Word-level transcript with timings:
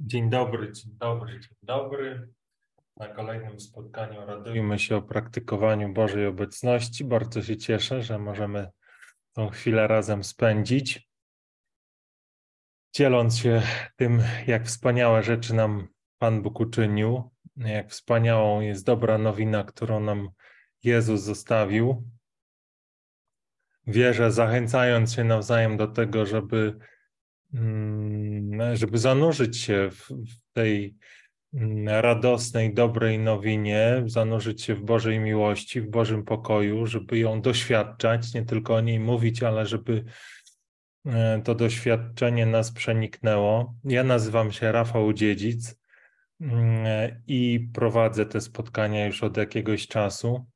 Dzień 0.00 0.30
dobry, 0.30 0.72
dzień 0.72 0.92
dobry, 0.98 1.40
dzień 1.40 1.56
dobry. 1.62 2.28
Na 2.96 3.08
kolejnym 3.08 3.60
spotkaniu 3.60 4.26
radujmy 4.26 4.78
się 4.78 4.96
o 4.96 5.02
praktykowaniu 5.02 5.92
Bożej 5.92 6.26
obecności. 6.26 7.04
Bardzo 7.04 7.42
się 7.42 7.56
cieszę, 7.56 8.02
że 8.02 8.18
możemy 8.18 8.70
tą 9.32 9.48
chwilę 9.48 9.86
razem 9.86 10.24
spędzić, 10.24 11.08
dzieląc 12.94 13.38
się 13.38 13.62
tym, 13.96 14.22
jak 14.46 14.66
wspaniałe 14.66 15.22
rzeczy 15.22 15.54
nam 15.54 15.88
Pan 16.18 16.42
Bóg 16.42 16.60
uczynił, 16.60 17.30
jak 17.56 17.90
wspaniałą 17.90 18.60
jest 18.60 18.86
dobra 18.86 19.18
nowina, 19.18 19.64
którą 19.64 20.00
nam 20.00 20.28
Jezus 20.82 21.20
zostawił. 21.20 22.10
Wierzę, 23.86 24.32
zachęcając 24.32 25.14
się 25.14 25.24
nawzajem 25.24 25.76
do 25.76 25.86
tego, 25.86 26.26
żeby 26.26 26.78
żeby 28.74 28.98
zanurzyć 28.98 29.60
się 29.60 29.90
w, 29.90 30.08
tej 30.52 30.96
mm, 31.54 31.88
radosnej, 31.88 32.74
dobrej 32.74 33.18
nowinie, 33.18 34.02
zanurzyć 34.06 34.62
się 34.62 34.74
w 34.74 34.82
Bożej 34.82 35.18
miłości, 35.18 35.80
w 35.80 35.90
Bożym 35.90 36.24
pokoju, 36.24 36.86
żeby 36.86 37.18
ją 37.18 37.40
doświadczać, 37.40 38.34
nie 38.34 38.44
tylko 38.44 38.74
o 38.74 38.80
niej 38.80 39.00
mówić, 39.00 39.42
ale 39.42 39.66
żeby 39.66 40.04
e, 41.06 41.42
to 41.44 41.54
doświadczenie 41.54 42.46
nas 42.46 42.72
przeniknęło. 42.72 43.74
Ja 43.84 44.04
nazywam 44.04 44.52
się 44.52 44.72
Rafał 44.72 45.12
Dziedzic 45.12 45.76
mm, 46.40 47.22
i 47.26 47.68
prowadzę 47.74 48.26
te 48.26 48.40
spotkania 48.40 49.06
już 49.06 49.22
od 49.22 49.36
jakiegoś 49.36 49.88
czasu. 49.88 50.46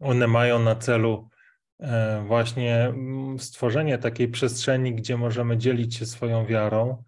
One 0.00 0.26
mają 0.26 0.58
na 0.58 0.76
celu 0.76 1.28
właśnie 2.26 2.84
mm, 2.84 3.38
stworzenie 3.38 3.98
takiej 3.98 4.28
przestrzeni, 4.28 4.94
gdzie 4.94 5.16
możemy 5.16 5.58
dzielić 5.58 5.94
się 5.94 6.06
swoją 6.06 6.46
wiarą, 6.46 7.04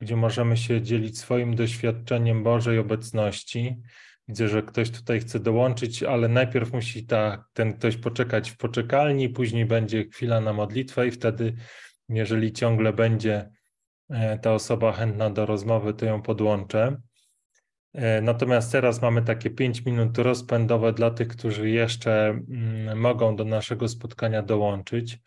gdzie 0.00 0.16
możemy 0.16 0.56
się 0.56 0.82
dzielić 0.82 1.18
swoim 1.18 1.56
doświadczeniem 1.56 2.42
Bożej 2.42 2.78
obecności. 2.78 3.82
Widzę, 4.28 4.48
że 4.48 4.62
ktoś 4.62 4.90
tutaj 4.90 5.20
chce 5.20 5.40
dołączyć, 5.40 6.02
ale 6.02 6.28
najpierw 6.28 6.72
musi 6.72 7.06
ta, 7.06 7.44
ten 7.52 7.72
ktoś 7.72 7.96
poczekać 7.96 8.50
w 8.50 8.56
poczekalni, 8.56 9.28
później 9.28 9.66
będzie 9.66 10.04
chwila 10.04 10.40
na 10.40 10.52
modlitwę 10.52 11.06
i 11.06 11.10
wtedy, 11.10 11.54
jeżeli 12.08 12.52
ciągle 12.52 12.92
będzie 12.92 13.50
e, 14.10 14.38
ta 14.38 14.52
osoba 14.52 14.92
chętna 14.92 15.30
do 15.30 15.46
rozmowy, 15.46 15.94
to 15.94 16.06
ją 16.06 16.22
podłączę. 16.22 16.96
E, 17.94 18.20
natomiast 18.20 18.72
teraz 18.72 19.02
mamy 19.02 19.22
takie 19.22 19.50
5 19.50 19.84
minut 19.84 20.18
rozpędowe 20.18 20.92
dla 20.92 21.10
tych, 21.10 21.28
którzy 21.28 21.70
jeszcze 21.70 22.28
mm, 22.28 22.98
mogą 22.98 23.36
do 23.36 23.44
naszego 23.44 23.88
spotkania 23.88 24.42
dołączyć. 24.42 25.18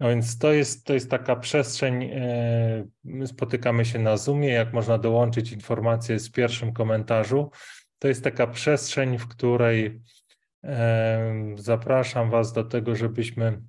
No 0.00 0.08
więc 0.08 0.38
to 0.38 0.52
jest, 0.52 0.86
to 0.86 0.94
jest 0.94 1.10
taka 1.10 1.36
przestrzeń, 1.36 2.04
e, 2.04 2.86
my 3.04 3.26
spotykamy 3.26 3.84
się 3.84 3.98
na 3.98 4.16
Zoomie, 4.16 4.48
jak 4.48 4.72
można 4.72 4.98
dołączyć 4.98 5.52
informacje 5.52 6.18
z 6.18 6.30
pierwszym 6.30 6.72
komentarzu. 6.72 7.50
To 7.98 8.08
jest 8.08 8.24
taka 8.24 8.46
przestrzeń, 8.46 9.18
w 9.18 9.28
której 9.28 10.00
e, 10.64 11.54
zapraszam 11.58 12.30
Was 12.30 12.52
do 12.52 12.64
tego, 12.64 12.96
żebyśmy, 12.96 13.60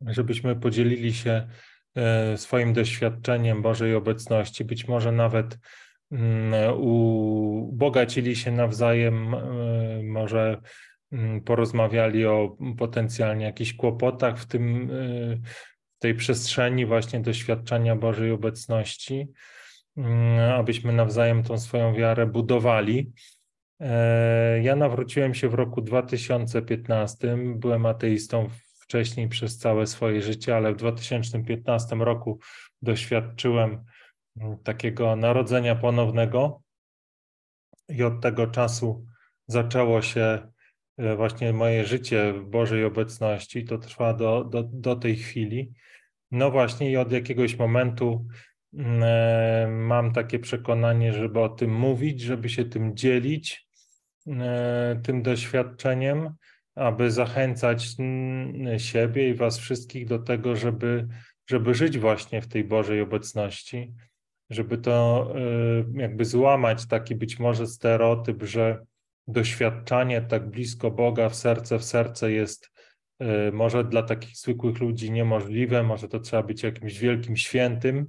żebyśmy 0.00 0.56
podzielili 0.56 1.14
się 1.14 1.48
swoim 2.36 2.72
doświadczeniem 2.72 3.62
Bożej 3.62 3.94
obecności, 3.94 4.64
być 4.64 4.88
może 4.88 5.12
nawet 5.12 5.58
ubogacili 6.76 8.36
się 8.36 8.50
nawzajem, 8.50 9.34
e, 9.34 10.02
może 10.02 10.60
mm, 11.12 11.40
porozmawiali 11.40 12.26
o 12.26 12.56
potencjalnie 12.78 13.44
jakichś 13.44 13.72
kłopotach 13.72 14.38
w 14.38 14.46
tym, 14.46 14.90
e, 14.90 15.36
w 15.96 15.98
tej 15.98 16.14
przestrzeni 16.14 16.86
właśnie 16.86 17.20
doświadczenia 17.20 17.96
Bożej 17.96 18.30
obecności, 18.30 19.28
mm, 19.96 20.52
abyśmy 20.52 20.92
nawzajem 20.92 21.42
tą 21.42 21.58
swoją 21.58 21.94
wiarę 21.94 22.26
budowali. 22.26 23.12
E, 23.80 24.62
ja 24.62 24.76
nawróciłem 24.76 25.34
się 25.34 25.48
w 25.48 25.54
roku 25.54 25.80
2015, 25.80 27.36
byłem 27.56 27.86
ateistą 27.86 28.48
wcześniej 28.80 29.28
przez 29.28 29.58
całe 29.58 29.86
swoje 29.86 30.22
życie, 30.22 30.56
ale 30.56 30.72
w 30.72 30.76
2015 30.76 31.96
roku 31.96 32.38
doświadczyłem 32.82 33.84
takiego 34.64 35.16
narodzenia 35.16 35.74
ponownego 35.74 36.62
i 37.88 38.02
od 38.02 38.20
tego 38.20 38.46
czasu 38.46 39.06
zaczęło 39.46 40.02
się 40.02 40.48
e, 40.98 41.16
właśnie 41.16 41.52
moje 41.52 41.84
życie 41.84 42.32
w 42.32 42.44
Bożej 42.44 42.84
obecności. 42.84 43.64
To 43.64 43.78
trwa 43.78 44.14
do, 44.14 44.44
do, 44.44 44.62
do 44.62 44.96
tej 44.96 45.16
chwili. 45.16 45.72
No 46.30 46.50
właśnie 46.50 46.90
i 46.90 46.96
od 46.96 47.12
jakiegoś 47.12 47.58
momentu 47.58 48.26
mm, 48.74 49.02
e, 49.02 49.68
mam 49.68 50.12
takie 50.12 50.38
przekonanie, 50.38 51.12
żeby 51.12 51.40
o 51.40 51.48
tym 51.48 51.74
mówić, 51.74 52.20
żeby 52.20 52.48
się 52.48 52.64
tym 52.64 52.96
dzielić, 52.96 53.68
e, 54.26 55.00
tym 55.02 55.22
doświadczeniem, 55.22 56.34
aby 56.74 57.10
zachęcać 57.10 57.88
mm, 57.98 58.78
siebie 58.78 59.28
i 59.28 59.34
Was 59.34 59.58
wszystkich 59.58 60.06
do 60.06 60.18
tego, 60.18 60.56
żeby, 60.56 61.08
żeby 61.46 61.74
żyć 61.74 61.98
właśnie 61.98 62.42
w 62.42 62.48
tej 62.48 62.64
Bożej 62.64 63.00
obecności 63.00 63.94
żeby 64.50 64.78
to 64.78 65.28
y, 65.36 66.00
jakby 66.00 66.24
złamać 66.24 66.86
taki 66.86 67.14
być 67.14 67.38
może 67.38 67.66
stereotyp, 67.66 68.42
że 68.42 68.84
doświadczanie 69.28 70.22
tak 70.22 70.50
blisko 70.50 70.90
Boga 70.90 71.28
w 71.28 71.36
serce 71.36 71.78
w 71.78 71.84
serce 71.84 72.32
jest 72.32 72.70
y, 73.22 73.52
może 73.52 73.84
dla 73.84 74.02
takich 74.02 74.36
zwykłych 74.36 74.78
ludzi 74.78 75.10
niemożliwe, 75.10 75.82
może 75.82 76.08
to 76.08 76.20
trzeba 76.20 76.42
być 76.42 76.62
jakimś 76.62 76.98
wielkim 76.98 77.36
świętym, 77.36 78.06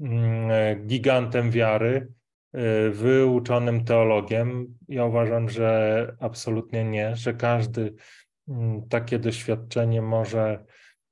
mm, 0.00 0.86
gigantem 0.86 1.50
wiary, 1.50 2.08
y, 2.56 2.90
wyuczonym 2.90 3.84
teologiem. 3.84 4.78
Ja 4.88 5.04
uważam, 5.04 5.48
że 5.48 6.16
absolutnie 6.20 6.84
nie, 6.84 7.16
że 7.16 7.34
każdy 7.34 7.94
mm, 8.48 8.88
takie 8.88 9.18
doświadczenie 9.18 10.02
może 10.02 10.64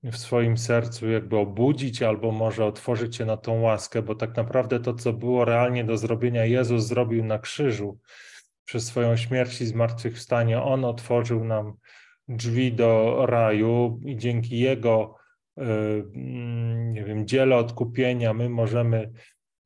w 0.03 0.17
swoim 0.17 0.59
sercu 0.59 1.11
jakby 1.11 1.37
obudzić 1.37 2.03
albo 2.03 2.33
może 2.33 2.65
otworzyć 2.65 3.17
się 3.17 3.25
na 3.25 3.37
tą 3.37 3.61
łaskę, 3.61 4.03
bo 4.03 4.15
tak 4.15 4.37
naprawdę 4.37 4.81
to, 4.81 4.95
co 4.95 5.13
było 5.13 5.45
realnie 5.45 5.85
do 5.85 5.97
zrobienia, 5.97 6.45
Jezus 6.45 6.85
zrobił 6.85 7.25
na 7.25 7.39
krzyżu 7.39 7.99
przez 8.65 8.87
swoją 8.87 9.17
śmierć 9.17 9.61
i 9.61 9.67
zmartwychwstanie. 9.67 10.63
On 10.63 10.85
otworzył 10.85 11.45
nam 11.45 11.73
drzwi 12.29 12.73
do 12.73 13.23
raju 13.27 14.01
i 14.05 14.17
dzięki 14.17 14.59
Jego 14.59 15.17
y, 15.59 15.63
mm, 15.63 16.93
nie 16.93 17.05
wiem, 17.05 17.27
dziele 17.27 17.57
odkupienia 17.57 18.35
my 18.35 18.49
możemy 18.49 19.13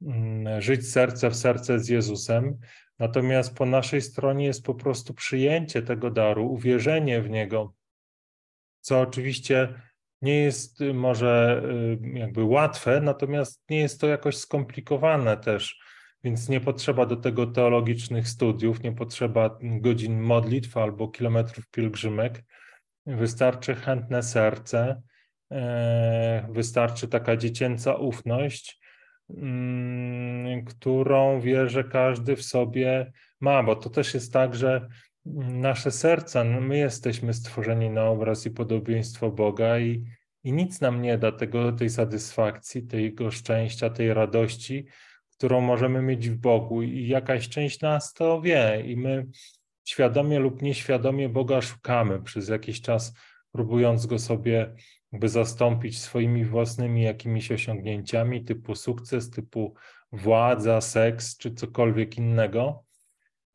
mm, 0.03 0.61
żyć 0.61 0.91
serce 0.91 1.31
w 1.31 1.37
serce 1.37 1.81
z 1.81 1.89
Jezusem. 1.89 2.59
Natomiast 2.99 3.55
po 3.55 3.67
naszej 3.67 4.01
stronie 4.01 4.45
jest 4.45 4.65
po 4.65 4.75
prostu 4.75 5.15
przyjęcie 5.15 5.83
tego 5.83 6.11
daru, 6.11 6.53
uwierzenie 6.53 7.23
w 7.23 7.31
Niego, 7.31 7.75
co 8.81 9.01
oczywiście 9.01 9.75
nie 10.25 10.43
jest 10.43 10.81
y, 10.81 10.95
może 10.95 11.63
y, 12.15 12.19
jakby 12.19 12.45
łatwe, 12.45 13.01
natomiast 13.01 13.65
nie 13.71 13.79
jest 13.79 14.01
to 14.01 14.07
jakoś 14.07 14.37
skomplikowane 14.37 15.37
też, 15.37 15.79
więc 16.25 16.49
nie 16.49 16.61
potrzeba 16.61 17.07
do 17.07 17.17
tego 17.17 17.47
teologicznych 17.47 18.29
studiów, 18.29 18.83
nie 18.83 18.93
potrzeba 18.93 19.59
godzin 19.63 20.21
modlitw 20.21 20.77
albo 20.77 21.09
kilometrów 21.09 21.69
pielgrzymek. 21.71 22.45
Wystarczy 23.07 23.75
chętne 23.75 24.23
serce, 24.23 25.03
e, 25.53 26.49
wystarczy 26.51 27.09
taka 27.09 27.37
dziecięca 27.37 27.95
ufność, 27.95 28.81
mm, 29.31 30.65
którą 30.65 31.41
wierzę 31.41 31.85
każdy 31.85 32.37
w 32.37 32.43
sobie 32.43 33.13
ma, 33.41 33.63
bo 33.63 33.77
to 33.77 33.91
też 33.91 34.15
jest 34.15 34.33
tak, 34.33 34.55
że 34.55 34.89
nasze 35.27 35.91
serca, 35.91 36.45
no 36.45 36.61
my 36.61 36.79
jesteśmy 36.79 37.35
stworzeni 37.35 37.91
na 37.91 38.05
obraz 38.05 38.47
i 38.47 38.51
podobieństwo 38.51 39.31
Boga 39.31 39.79
i, 39.79 40.05
i 40.45 40.53
nic 40.53 40.81
nam 40.81 41.03
nie 41.03 41.19
da 41.19 41.33
tego, 41.33 41.73
tej 41.73 41.91
satysfakcji, 41.91 42.83
tego 42.83 43.31
szczęścia, 43.31 43.91
tej 43.91 44.15
radości, 44.15 44.87
którą 45.37 45.61
możemy 45.61 46.03
mieć 46.03 46.31
w 46.31 46.37
Bogu 46.37 46.83
i 46.83 47.09
jakaś 47.09 47.49
część 47.49 47.81
nas 47.81 48.13
to 48.13 48.41
wie 48.41 48.83
i 48.87 48.97
my 48.97 49.27
świadomie 49.85 50.39
lub 50.39 50.63
nieświadomie 50.63 51.29
Boga 51.29 51.61
szukamy 51.61 52.23
przez 52.23 52.49
jakiś 52.49 52.81
czas, 52.81 53.15
próbując 53.53 54.07
Go 54.07 54.19
sobie 54.19 54.75
by 55.13 55.29
zastąpić 55.29 56.01
swoimi 56.01 56.45
własnymi 56.45 57.03
jakimiś 57.03 57.53
osiągnięciami 57.53 58.45
typu 58.45 58.75
sukces, 58.75 59.31
typu 59.31 59.75
władza, 60.13 60.81
seks 60.81 61.37
czy 61.37 61.55
cokolwiek 61.55 62.19
innego. 62.19 62.85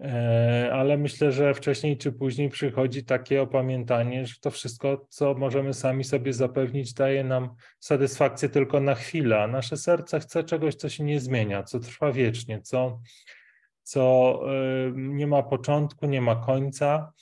E, 0.01 0.69
ale 0.73 0.97
myślę, 0.97 1.31
że 1.31 1.53
wcześniej 1.53 1.97
czy 1.97 2.11
później 2.11 2.49
przychodzi 2.49 3.03
takie 3.03 3.41
opamiętanie, 3.41 4.25
że 4.25 4.35
to 4.41 4.51
wszystko, 4.51 5.05
co 5.09 5.33
możemy 5.33 5.73
sami 5.73 6.03
sobie 6.03 6.33
zapewnić, 6.33 6.93
daje 6.93 7.23
nam 7.23 7.55
satysfakcję 7.79 8.49
tylko 8.49 8.79
na 8.79 8.95
chwilę, 8.95 9.41
a 9.41 9.47
nasze 9.47 9.77
serce 9.77 10.19
chce 10.19 10.43
czegoś, 10.43 10.75
co 10.75 10.89
się 10.89 11.03
nie 11.03 11.19
zmienia, 11.19 11.63
co 11.63 11.79
trwa 11.79 12.11
wiecznie, 12.11 12.61
co, 12.61 13.01
co 13.83 14.39
e, 14.47 14.91
nie 14.95 15.27
ma 15.27 15.43
początku, 15.43 16.05
nie 16.05 16.21
ma 16.21 16.35
końca, 16.35 17.13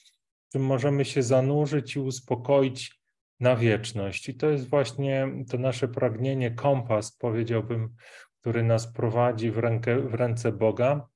w 0.48 0.52
czym 0.52 0.62
możemy 0.62 1.06
się 1.06 1.24
zanurzyć 1.24 1.96
i 1.96 2.00
uspokoić 2.00 3.02
na 3.40 3.56
wieczność. 3.56 4.30
I 4.30 4.36
to 4.36 4.50
jest 4.50 4.70
właśnie 4.70 5.28
to 5.50 5.58
nasze 5.58 5.88
pragnienie, 5.88 6.52
kompas, 6.52 7.18
powiedziałbym, 7.18 7.96
który 8.42 8.64
nas 8.64 8.94
prowadzi 8.94 9.52
w, 9.52 9.58
rękę, 9.58 10.00
w 10.00 10.14
ręce 10.14 10.52
Boga. 10.52 11.08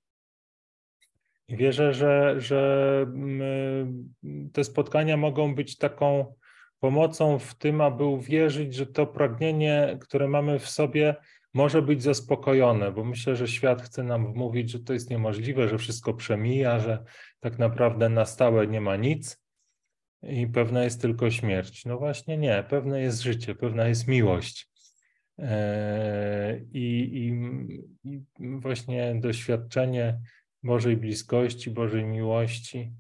Wierzę, 1.52 1.94
że, 1.94 2.36
że 2.38 3.02
mm, 3.08 4.14
te 4.54 4.64
spotkania 4.64 5.18
mogą 5.18 5.56
być 5.56 5.78
taką 5.78 6.34
pomocą 6.80 7.40
w 7.40 7.56
tym, 7.56 7.82
aby 7.82 8.04
uwierzyć, 8.04 8.76
że 8.76 8.86
to 8.86 9.08
pragnienie, 9.08 9.98
które 10.02 10.28
mamy 10.28 10.60
w 10.60 10.70
sobie, 10.70 11.16
może 11.54 11.82
być 11.82 12.04
zaspokojone, 12.04 12.92
bo 12.92 13.04
myślę, 13.04 13.36
że 13.36 13.48
świat 13.48 13.82
chce 13.82 14.04
nam 14.04 14.34
wmówić, 14.34 14.72
że 14.72 14.80
to 14.80 14.94
jest 14.94 15.10
niemożliwe, 15.10 15.68
że 15.68 15.78
wszystko 15.78 16.14
przemija, 16.14 16.80
że 16.80 17.04
tak 17.40 17.60
naprawdę 17.60 18.10
na 18.10 18.26
stałe 18.26 18.68
nie 18.68 18.82
ma 18.82 18.96
nic 18.96 19.42
i 20.24 20.48
pewna 20.48 20.84
jest 20.84 21.02
tylko 21.02 21.32
śmierć. 21.32 21.86
No 21.86 21.98
właśnie 21.98 22.38
nie, 22.38 22.64
pewne 22.70 23.02
jest 23.02 23.22
życie, 23.22 23.56
pewna 23.56 23.88
jest 23.88 24.08
miłość. 24.08 24.70
E, 25.40 26.60
I, 26.74 27.10
i, 27.14 27.28
i 28.04 28.22
właśnie 28.40 29.16
doświadczenie 29.20 30.20
Bożej 30.64 30.98
bliskości, 30.98 31.72
Bożej 31.72 32.06
miłości 32.06 32.94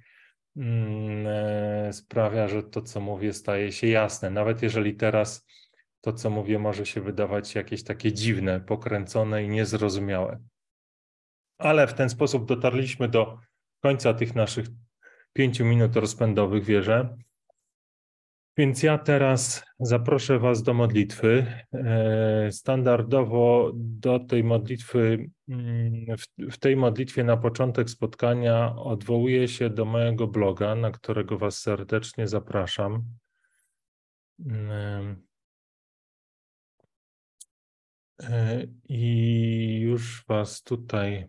mm, 0.58 1.28
e, 1.28 1.94
sprawia, 1.94 2.48
że 2.48 2.63
to, 2.63 2.81
co 2.81 3.02
mówię, 3.02 3.34
staje 3.34 3.72
się 3.72 3.88
jasne. 3.88 4.30
Nawet 4.30 4.62
jeżeli 4.62 4.96
teraz 4.96 5.46
to, 6.02 6.13
co 6.13 6.30
mówię, 6.30 6.60
może 6.60 6.86
się 6.86 7.02
wydawać 7.02 7.56
jakieś 7.56 7.84
takie 7.84 8.13
dziwne, 8.13 8.60
pokręcone 8.60 9.44
i 9.44 9.50
niezrozumiałe. 9.50 10.40
Ale 11.58 11.88
w 11.88 11.94
ten 11.94 12.10
sposób 12.10 12.46
dotarliśmy 12.46 13.08
do 13.08 13.40
końca 13.80 14.14
tych 14.14 14.36
naszych 14.36 14.66
pięciu 15.34 15.66
minut 15.66 15.96
rozpędowych, 15.96 16.64
wierzę. 16.64 17.18
Więc 18.57 18.83
ja 18.83 18.98
teraz 18.98 19.63
zaproszę 19.80 20.39
Was 20.39 20.63
do 20.63 20.74
modlitwy. 20.74 21.45
E, 21.74 22.51
standardowo 22.51 23.71
do 23.75 24.19
tej 24.19 24.44
modlitwy, 24.44 25.30
mm, 25.50 26.06
w 26.51 26.57
tej 26.57 26.75
modlitwie 26.75 27.24
na 27.24 27.38
początek 27.38 27.89
spotkania 27.89 28.75
odwołuję 28.75 29.48
się 29.48 29.69
do 29.69 29.86
mojego 29.86 30.27
bloga, 30.27 30.75
na 30.75 30.92
którego 30.92 31.38
Was 31.38 31.59
serdecznie 31.59 32.27
zapraszam. 32.27 33.03
Mm, 34.45 35.27
e, 38.24 38.68
I 38.89 39.80
już 39.81 40.25
Was 40.27 40.63
tutaj 40.63 41.27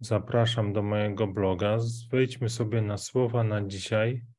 zapraszam 0.00 0.72
do 0.72 0.82
mojego 0.82 1.26
bloga. 1.26 1.78
Wejdźmy 2.10 2.48
sobie 2.48 2.82
na 2.82 2.98
słowa 2.98 3.44
na 3.44 3.66
dzisiaj. 3.66 4.35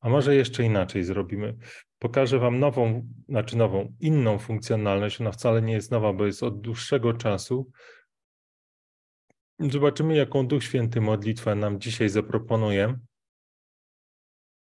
A 0.00 0.08
może 0.08 0.34
jeszcze 0.34 0.64
inaczej 0.64 1.04
zrobimy. 1.04 1.56
Pokażę 1.98 2.38
Wam 2.38 2.58
nową, 2.58 3.08
znaczy 3.28 3.56
nową, 3.56 3.94
inną 4.00 4.38
funkcjonalność. 4.38 5.20
Ona 5.20 5.32
wcale 5.32 5.62
nie 5.62 5.72
jest 5.72 5.90
nowa, 5.90 6.12
bo 6.12 6.26
jest 6.26 6.42
od 6.42 6.60
dłuższego 6.60 7.12
czasu. 7.12 7.70
Zobaczymy, 9.58 10.16
jaką 10.16 10.46
Duch 10.46 10.64
Święty 10.64 11.00
modlitwę 11.00 11.54
nam 11.54 11.80
dzisiaj 11.80 12.08
zaproponuje. 12.08 12.98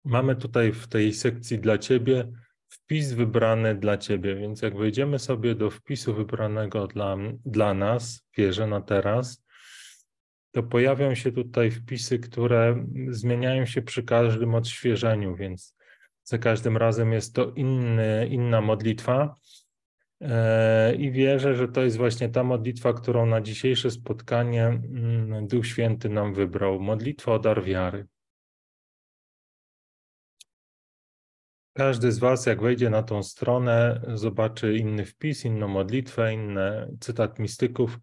Mamy 0.04 0.36
tutaj 0.36 0.72
w 0.72 0.88
tej 0.88 1.12
sekcji 1.12 1.58
dla 1.58 1.78
Ciebie 1.78 2.32
wpis 2.68 3.12
wybrany 3.12 3.74
dla 3.74 3.98
Ciebie, 3.98 4.36
więc 4.36 4.62
jak 4.62 4.76
wejdziemy 4.76 5.18
sobie 5.18 5.54
do 5.54 5.70
wpisu 5.70 6.14
wybranego 6.14 6.86
dla, 6.86 7.16
dla 7.44 7.74
nas, 7.74 8.22
wierzę 8.36 8.66
na 8.66 8.80
teraz, 8.80 9.44
to 10.50 10.62
pojawią 10.62 11.14
się 11.14 11.32
tutaj 11.32 11.70
wpisy, 11.70 12.18
które 12.18 12.86
zmieniają 13.08 13.66
się 13.66 13.82
przy 13.82 14.02
każdym 14.02 14.54
odświeżeniu, 14.54 15.36
więc 15.36 15.76
za 16.24 16.38
każdym 16.38 16.76
razem 16.76 17.12
jest 17.12 17.34
to 17.34 17.52
inny, 17.56 18.28
inna 18.30 18.60
modlitwa. 18.60 19.34
E, 20.20 20.94
I 20.94 21.12
wierzę, 21.12 21.54
że 21.54 21.68
to 21.68 21.82
jest 21.82 21.96
właśnie 21.96 22.28
ta 22.28 22.44
modlitwa, 22.44 22.92
którą 22.92 23.26
na 23.26 23.40
dzisiejsze 23.40 23.90
spotkanie 23.90 24.66
mm, 24.66 25.46
Duch 25.46 25.66
Święty 25.66 26.08
nam 26.08 26.34
wybrał. 26.34 26.80
Modlitwa 26.80 27.32
o 27.32 27.38
dar 27.38 27.64
wiary. 27.64 28.06
Każdy 31.72 32.12
z 32.12 32.18
Was, 32.18 32.46
jak 32.46 32.62
wejdzie 32.62 32.90
na 32.90 33.02
tą 33.02 33.22
stronę, 33.22 34.00
zobaczy 34.14 34.76
inny 34.76 35.04
wpis, 35.04 35.44
inną 35.44 35.68
modlitwę, 35.68 36.34
inny 36.34 36.96
cytat 37.00 37.38
mistyków 37.38 37.98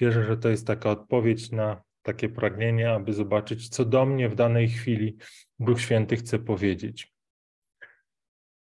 Wierzę, 0.00 0.24
że 0.24 0.36
to 0.36 0.48
jest 0.48 0.66
taka 0.66 0.90
odpowiedź 0.90 1.50
na 1.50 1.82
takie 2.02 2.28
pragnienie, 2.28 2.92
aby 2.92 3.12
zobaczyć, 3.12 3.68
co 3.68 3.84
do 3.84 4.06
mnie 4.06 4.28
w 4.28 4.34
danej 4.34 4.68
chwili 4.68 5.16
Duch 5.58 5.80
Święty 5.80 6.16
chce 6.16 6.38
powiedzieć. 6.38 7.14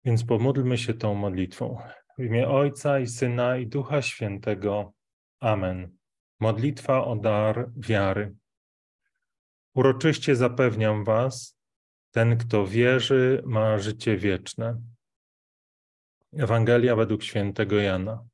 Więc 0.05 0.25
pomódlmy 0.25 0.79
się 0.79 0.95
tą 0.95 1.15
modlitwą. 1.15 1.79
W 2.19 2.23
imię 2.23 2.49
Ojca 2.49 2.99
i 2.99 3.07
Syna 3.07 3.57
i 3.57 3.67
Ducha 3.67 4.03
Świętego. 4.03 4.93
Amen. 5.41 5.97
Modlitwa 6.41 7.05
o 7.05 7.17
dar 7.17 7.71
wiary. 7.77 8.35
Uroczyście 9.75 10.37
zapewniam 10.37 11.05
Was, 11.05 11.59
ten, 12.11 12.39
kto 12.39 12.67
wierzy, 12.67 13.43
ma 13.47 13.79
życie 13.79 14.17
wieczne. 14.17 14.81
Ewangelia 16.33 16.97
według 16.97 17.23
świętego 17.23 17.77
Jana. 17.77 18.25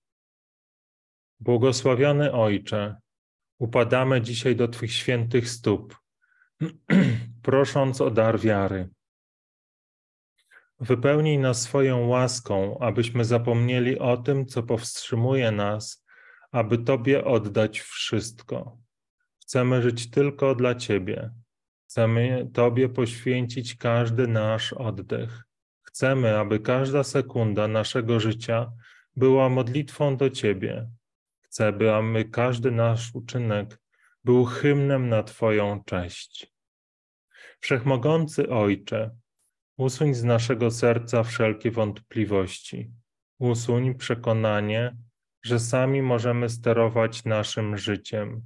Błogosławiony 1.40 2.32
Ojcze, 2.32 2.96
upadamy 3.58 4.20
dzisiaj 4.20 4.56
do 4.56 4.68
Twych 4.68 4.92
świętych 4.92 5.48
stóp, 5.48 5.96
prosząc 7.42 8.00
o 8.00 8.10
dar 8.10 8.40
wiary. 8.40 8.88
Wypełnij 10.80 11.38
nas 11.38 11.62
swoją 11.62 12.06
łaską, 12.06 12.78
abyśmy 12.78 13.24
zapomnieli 13.24 13.98
o 13.98 14.16
tym, 14.16 14.46
co 14.46 14.62
powstrzymuje 14.62 15.50
nas, 15.50 16.04
aby 16.52 16.78
Tobie 16.78 17.24
oddać 17.24 17.80
wszystko. 17.80 18.78
Chcemy 19.42 19.82
żyć 19.82 20.10
tylko 20.10 20.54
dla 20.54 20.74
Ciebie. 20.74 21.30
Chcemy 21.84 22.50
Tobie 22.52 22.88
poświęcić 22.88 23.76
każdy 23.76 24.26
nasz 24.26 24.72
oddech. 24.72 25.44
Chcemy, 25.82 26.38
aby 26.38 26.60
każda 26.60 27.02
sekunda 27.02 27.68
naszego 27.68 28.20
życia 28.20 28.72
była 29.16 29.48
modlitwą 29.48 30.16
do 30.16 30.30
Ciebie, 30.30 30.90
Chcę, 31.50 31.68
aby 31.68 32.24
każdy 32.24 32.70
nasz 32.70 33.14
uczynek 33.14 33.80
był 34.24 34.44
hymnem 34.44 35.08
na 35.08 35.22
Twoją 35.22 35.84
cześć. 35.84 36.52
Wszechmogący 37.60 38.48
Ojcze, 38.48 39.10
usuń 39.76 40.14
z 40.14 40.24
naszego 40.24 40.70
serca 40.70 41.22
wszelkie 41.22 41.70
wątpliwości. 41.70 42.90
Usuń 43.38 43.94
przekonanie, 43.94 44.96
że 45.42 45.58
sami 45.58 46.02
możemy 46.02 46.48
sterować 46.48 47.24
naszym 47.24 47.76
życiem. 47.76 48.42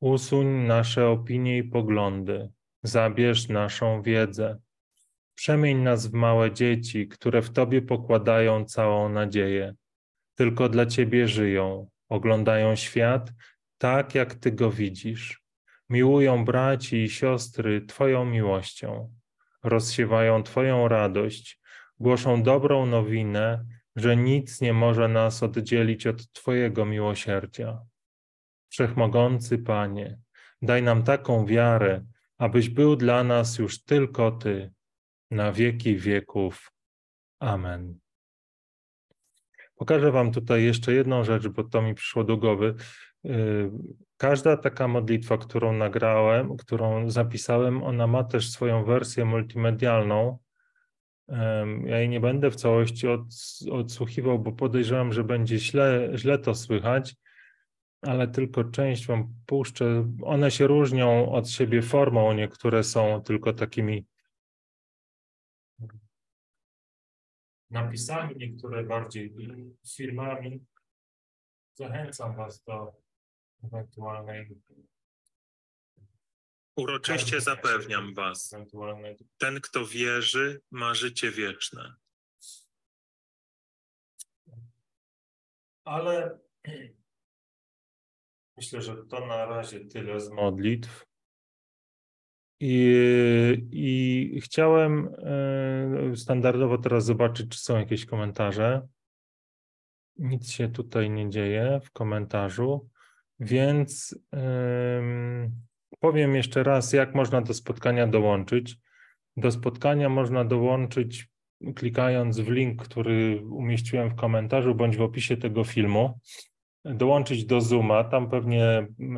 Usuń 0.00 0.46
nasze 0.46 1.08
opinie 1.08 1.58
i 1.58 1.64
poglądy. 1.64 2.48
Zabierz 2.82 3.48
naszą 3.48 4.02
wiedzę. 4.02 4.58
Przemień 5.34 5.78
nas 5.78 6.06
w 6.06 6.12
małe 6.12 6.52
dzieci, 6.52 7.08
które 7.08 7.42
w 7.42 7.50
Tobie 7.50 7.82
pokładają 7.82 8.64
całą 8.64 9.08
nadzieję. 9.08 9.74
Tylko 10.34 10.68
dla 10.68 10.86
Ciebie 10.86 11.28
żyją, 11.28 11.89
oglądają 12.10 12.76
świat 12.76 13.32
tak, 13.78 14.14
jak 14.14 14.34
Ty 14.34 14.52
go 14.52 14.70
widzisz. 14.70 15.42
Miłują 15.88 16.44
braci 16.44 16.96
i 16.96 17.10
siostry 17.10 17.86
Twoją 17.86 18.24
miłością, 18.24 19.14
rozsiewają 19.62 20.42
Twoją 20.42 20.88
radość, 20.88 21.60
głoszą 22.00 22.42
dobrą 22.42 22.86
nowinę, 22.86 23.64
że 23.96 24.16
nic 24.16 24.60
nie 24.60 24.72
może 24.72 25.08
nas 25.08 25.42
oddzielić 25.42 26.06
od 26.06 26.32
Twojego 26.32 26.86
miłosierdzia. 26.86 27.82
Wszechmogący 28.68 29.58
Panie, 29.58 30.18
daj 30.62 30.82
nam 30.82 31.02
taką 31.02 31.46
wiarę, 31.46 32.04
abyś 32.38 32.68
był 32.68 32.96
dla 32.96 33.24
nas 33.24 33.58
już 33.58 33.84
tylko 33.84 34.32
Ty, 34.32 34.72
na 35.30 35.52
wieki 35.52 35.96
wieków. 35.96 36.72
Amen. 37.40 37.98
Pokażę 39.80 40.12
Wam 40.12 40.32
tutaj 40.32 40.64
jeszcze 40.64 40.92
jedną 40.92 41.24
rzecz, 41.24 41.48
bo 41.48 41.64
to 41.64 41.82
mi 41.82 41.94
przyszło 41.94 42.24
do 42.24 42.36
głowy. 42.36 42.74
Y, 43.26 43.70
każda 44.16 44.56
taka 44.56 44.88
modlitwa, 44.88 45.38
którą 45.38 45.72
nagrałem, 45.72 46.56
którą 46.56 47.10
zapisałem, 47.10 47.82
ona 47.82 48.06
ma 48.06 48.24
też 48.24 48.50
swoją 48.50 48.84
wersję 48.84 49.24
multimedialną. 49.24 50.38
Ja 51.84 51.98
jej 51.98 52.08
nie 52.08 52.20
będę 52.20 52.50
w 52.50 52.56
całości 52.56 53.06
odsłuchiwał, 53.70 54.38
bo 54.38 54.52
podejrzewam, 54.52 55.12
że 55.12 55.24
będzie 55.24 55.58
źle, 55.58 56.10
źle 56.14 56.38
to 56.38 56.54
słychać, 56.54 57.16
ale 58.02 58.28
tylko 58.28 58.64
część 58.64 59.06
Wam 59.06 59.34
puszczę. 59.46 60.12
One 60.22 60.50
się 60.50 60.66
różnią 60.66 61.32
od 61.32 61.50
siebie 61.50 61.82
formą, 61.82 62.32
niektóre 62.32 62.84
są 62.84 63.22
tylko 63.22 63.52
takimi 63.52 64.06
napisami, 67.70 68.34
niektóre 68.36 68.84
bardziej 68.84 69.32
firmami. 69.96 70.60
Zachęcam 71.74 72.36
Was 72.36 72.62
do 72.64 72.92
ewentualnej. 73.64 74.48
Uroczyście 76.76 77.40
zapewniam 77.40 78.14
Was, 78.14 78.54
ten, 79.38 79.60
kto 79.60 79.86
wierzy, 79.86 80.62
ma 80.70 80.94
życie 80.94 81.30
wieczne. 81.30 81.94
Ale 85.84 86.38
myślę, 88.56 88.82
że 88.82 88.96
to 88.96 89.26
na 89.26 89.46
razie 89.46 89.80
tyle 89.80 90.20
z 90.20 90.30
modlitw. 90.30 91.09
I, 92.60 93.68
I 93.72 94.40
chciałem 94.40 95.08
e, 95.18 96.16
standardowo 96.16 96.78
teraz 96.78 97.04
zobaczyć, 97.04 97.48
czy 97.48 97.58
są 97.58 97.78
jakieś 97.78 98.06
komentarze. 98.06 98.88
Nic 100.18 100.50
się 100.50 100.68
tutaj 100.68 101.10
nie 101.10 101.30
dzieje 101.30 101.80
w 101.84 101.90
komentarzu, 101.90 102.88
więc 103.40 104.18
powiem 106.00 106.34
jeszcze 106.34 106.62
raz, 106.62 106.92
jak 106.92 107.14
można 107.14 107.40
do 107.40 107.54
spotkania 107.54 108.06
dołączyć. 108.06 108.76
Do 109.36 109.50
spotkania 109.50 110.08
można 110.08 110.44
dołączyć 110.44 111.28
klikając 111.74 112.40
w 112.40 112.48
link, 112.48 112.82
który 112.82 113.42
umieściłem 113.50 114.10
w 114.10 114.14
komentarzu 114.14 114.74
bądź 114.74 114.96
w 114.96 115.02
opisie 115.02 115.36
tego 115.36 115.64
filmu. 115.64 116.18
Dołączyć 116.84 117.44
do 117.44 117.60
Zooma. 117.60 118.04
Tam 118.04 118.30
pewnie 118.30 118.64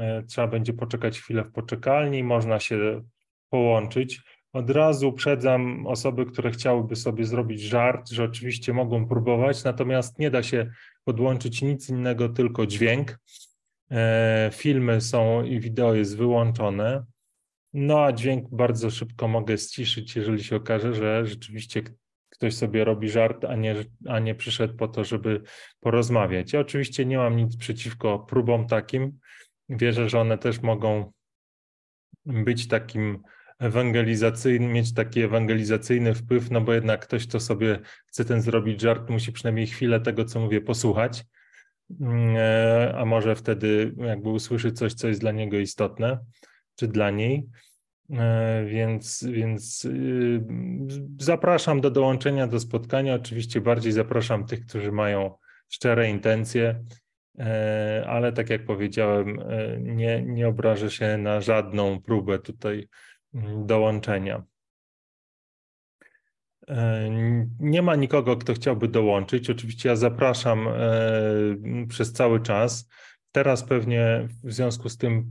e, 0.01 0.23
trzeba 0.29 0.49
będzie 0.49 0.73
poczekać 0.73 1.21
chwilę 1.21 1.45
w 1.45 1.53
poczekalni, 1.53 2.25
można 2.25 2.61
się 2.61 3.03
połączyć. 3.53 4.21
Od 4.53 4.71
razu 4.71 5.09
uprzedzam 5.09 5.87
osoby, 5.87 6.27
które 6.27 6.51
chciałyby 6.51 6.97
sobie 6.97 7.25
zrobić 7.25 7.61
żart, 7.61 8.11
że 8.11 8.25
oczywiście 8.25 8.73
mogą 8.73 9.09
próbować, 9.09 9.65
natomiast 9.65 10.19
nie 10.19 10.31
da 10.31 10.43
się 10.43 10.71
podłączyć 11.05 11.63
nic 11.63 11.89
innego, 11.89 12.29
tylko 12.29 12.67
dźwięk. 12.67 13.19
E, 13.91 14.51
filmy 14.53 15.01
są 15.01 15.45
i 15.45 15.61
wideo 15.61 15.95
jest 15.95 16.17
wyłączone. 16.17 17.05
No 17.73 18.05
a 18.05 18.13
dźwięk 18.13 18.49
bardzo 18.51 18.91
szybko 18.91 19.29
mogę 19.29 19.59
ściszyć, 19.59 20.17
jeżeli 20.17 20.45
się 20.45 20.57
okaże, 20.57 20.95
że 20.95 21.27
rzeczywiście 21.27 21.83
ktoś 22.29 22.55
sobie 22.55 22.85
robi 22.85 23.09
żart, 23.09 23.45
a 23.45 23.57
nie, 23.57 23.75
a 24.09 24.19
nie 24.19 24.35
przyszedł 24.35 24.77
po 24.77 24.89
to, 24.89 25.05
żeby 25.05 25.43
porozmawiać. 25.81 26.53
Ja 26.53 26.61
oczywiście 26.61 27.05
nie 27.05 27.19
mam 27.19 27.37
nic 27.37 27.57
przeciwko 27.57 28.19
próbom 28.19 28.67
takim. 28.67 29.19
Wierzę, 29.69 30.09
że 30.09 30.21
one 30.21 30.39
też 30.39 30.61
mogą 30.61 31.13
być 32.27 32.69
takim 32.69 33.23
ewangelizacyjny, 33.63 34.69
mieć 34.69 34.95
taki 34.95 35.23
ewangelizacyjny 35.23 36.15
wpływ, 36.15 36.51
no 36.51 36.61
bo 36.61 36.73
jednak 36.73 37.01
ktoś, 37.01 37.27
kto 37.27 37.41
sobie 37.41 37.79
chce 38.07 38.25
ten 38.25 38.43
zrobić 38.43 38.81
żart, 38.81 39.11
musi 39.11 39.33
przynajmniej 39.33 39.67
chwilę 39.67 40.01
tego, 40.01 40.25
co 40.25 40.41
mówię, 40.41 40.61
posłuchać, 40.61 41.25
mm, 42.01 42.37
e, 42.39 42.95
a 42.97 43.05
może 43.05 43.37
wtedy 43.37 43.95
jakby 43.97 44.29
usłyszy 44.29 44.73
coś, 44.73 44.95
co 44.95 45.09
jest 45.09 45.21
dla 45.21 45.33
niego 45.33 45.59
istotne, 45.59 46.19
czy 46.77 46.89
dla 46.89 47.11
niej. 47.11 47.49
E, 48.11 48.65
więc, 48.65 49.25
więc 49.25 49.85
y, 49.85 50.45
zapraszam 51.21 51.81
do 51.81 51.91
dołączenia 51.91 52.47
do 52.47 52.61
spotkania. 52.61 53.15
Oczywiście 53.15 53.61
bardziej 53.61 53.93
zapraszam 53.93 54.47
tych, 54.47 54.67
którzy 54.67 54.93
mają 54.93 55.35
szczere 55.69 56.11
intencje, 56.11 56.85
e, 57.39 58.05
ale 58.09 58.33
tak 58.33 58.51
jak 58.51 58.65
powiedziałem, 58.65 59.41
nie, 59.81 60.23
nie 60.23 60.49
obrażę 60.49 60.91
się 60.91 61.19
na 61.19 61.41
żadną 61.41 62.01
próbę 62.03 62.39
tutaj 62.39 62.89
dołączenia. 63.65 64.43
E, 66.69 67.09
nie 67.61 67.83
ma 67.83 67.97
nikogo, 67.97 68.37
kto 68.37 68.55
chciałby 68.55 68.89
dołączyć. 68.89 69.51
Oczywiście 69.51 69.89
ja 69.89 69.97
zapraszam 69.97 70.69
e, 70.69 70.83
przez 71.89 72.13
cały 72.13 72.41
czas. 72.41 72.89
Teraz 73.33 73.65
pewnie 73.65 74.29
w 74.45 74.53
związku 74.53 74.89
z 74.89 74.97
tym 74.97 75.31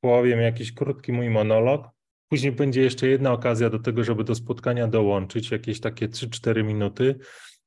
powiem 0.00 0.40
jakiś 0.40 0.72
krótki 0.72 1.12
mój 1.12 1.30
monolog. 1.30 1.88
Później 2.28 2.52
będzie 2.52 2.82
jeszcze 2.82 3.06
jedna 3.06 3.32
okazja 3.32 3.70
do 3.70 3.78
tego, 3.78 4.04
żeby 4.04 4.24
do 4.24 4.34
spotkania 4.34 4.88
dołączyć, 4.88 5.50
jakieś 5.50 5.80
takie 5.80 6.08
3-4 6.08 6.64
minuty 6.64 7.18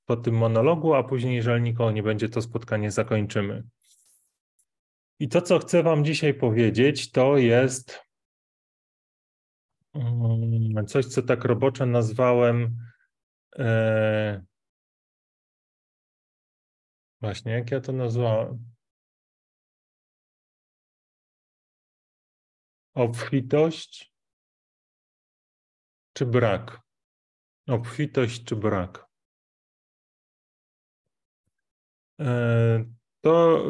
po 0.06 0.18
tym 0.18 0.36
monologu, 0.36 0.94
a 0.94 1.04
później, 1.04 1.36
jeżeli 1.36 1.62
nikogo 1.62 1.92
nie 1.92 2.04
będzie, 2.04 2.30
to 2.30 2.42
spotkanie 2.42 2.92
zakończymy. 2.92 3.63
I 5.20 5.28
to, 5.28 5.42
co 5.42 5.60
chcę 5.60 5.84
Wam 5.84 6.06
dzisiaj 6.06 6.34
powiedzieć, 6.34 7.12
to 7.12 7.38
jest 7.38 8.09
coś, 10.88 11.05
co 11.05 11.22
tak 11.22 11.46
roboczo 11.46 11.86
nazwałem. 11.86 12.77
E, 13.60 14.43
właśnie, 17.22 17.51
jak 17.51 17.72
ja 17.72 17.81
to 17.81 17.91
nazwałem? 17.91 18.65
Obfitość 22.93 24.13
czy 26.13 26.25
brak? 26.25 26.81
Obfitość 27.67 28.43
czy 28.43 28.55
brak? 28.55 29.05
E, 32.19 32.86
to 33.22 33.63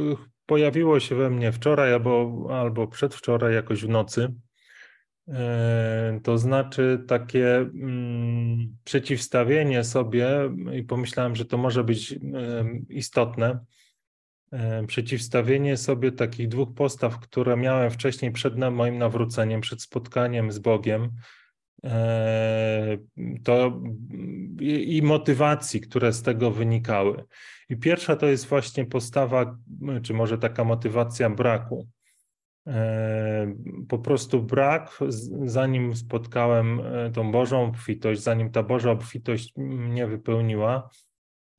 pojawiło 0.45 0.99
się 0.99 1.15
we 1.15 1.29
mnie 1.29 1.51
wczoraj 1.51 1.93
albo, 1.93 2.47
albo 2.49 2.88
przedwczoraj, 2.88 3.53
jakoś 3.53 3.85
w 3.85 3.89
nocy. 3.89 4.33
E, 5.33 6.19
to 6.24 6.38
znaczy 6.38 7.03
takie 7.07 7.57
mm, 7.57 8.77
przeciwstawienie 8.83 9.83
sobie, 9.83 10.29
i 10.74 10.83
pomyślałem, 10.83 11.36
że 11.36 11.45
to 11.45 11.57
może 11.57 11.83
być 11.83 12.12
e, 12.12 12.17
istotne, 12.89 13.59
e, 14.51 14.88
przeciwstawienie 14.88 15.77
sobie 15.77 16.12
takich 16.12 16.48
dwóch 16.48 16.74
postaw, 16.74 17.19
które 17.19 17.57
miałem 17.57 17.91
wcześniej 17.91 18.31
przed 18.31 18.57
moim 18.71 18.98
nawróceniem, 18.98 19.62
przed 19.62 19.81
spotkaniem 19.81 20.51
z 20.51 20.59
Bogiem, 20.59 21.09
to 23.43 23.81
i 24.62 25.01
motywacji, 25.03 25.81
które 25.81 26.13
z 26.13 26.21
tego 26.21 26.51
wynikały. 26.51 27.24
I 27.69 27.77
pierwsza 27.77 28.15
to 28.15 28.25
jest 28.25 28.45
właśnie 28.45 28.86
postawa, 28.86 29.57
czy 30.03 30.13
może 30.13 30.38
taka 30.38 30.63
motywacja 30.63 31.29
braku. 31.29 31.88
E, 32.69 33.55
po 33.89 33.99
prostu 33.99 34.43
brak, 34.43 34.99
zanim 35.45 35.95
spotkałem 35.95 36.79
e, 36.79 37.11
tą 37.11 37.31
Bożą 37.31 37.63
obfitość, 37.63 38.21
zanim 38.21 38.51
ta 38.51 38.63
Boża 38.63 38.91
obfitość 38.91 39.53
mnie 39.57 40.07
wypełniła, 40.07 40.89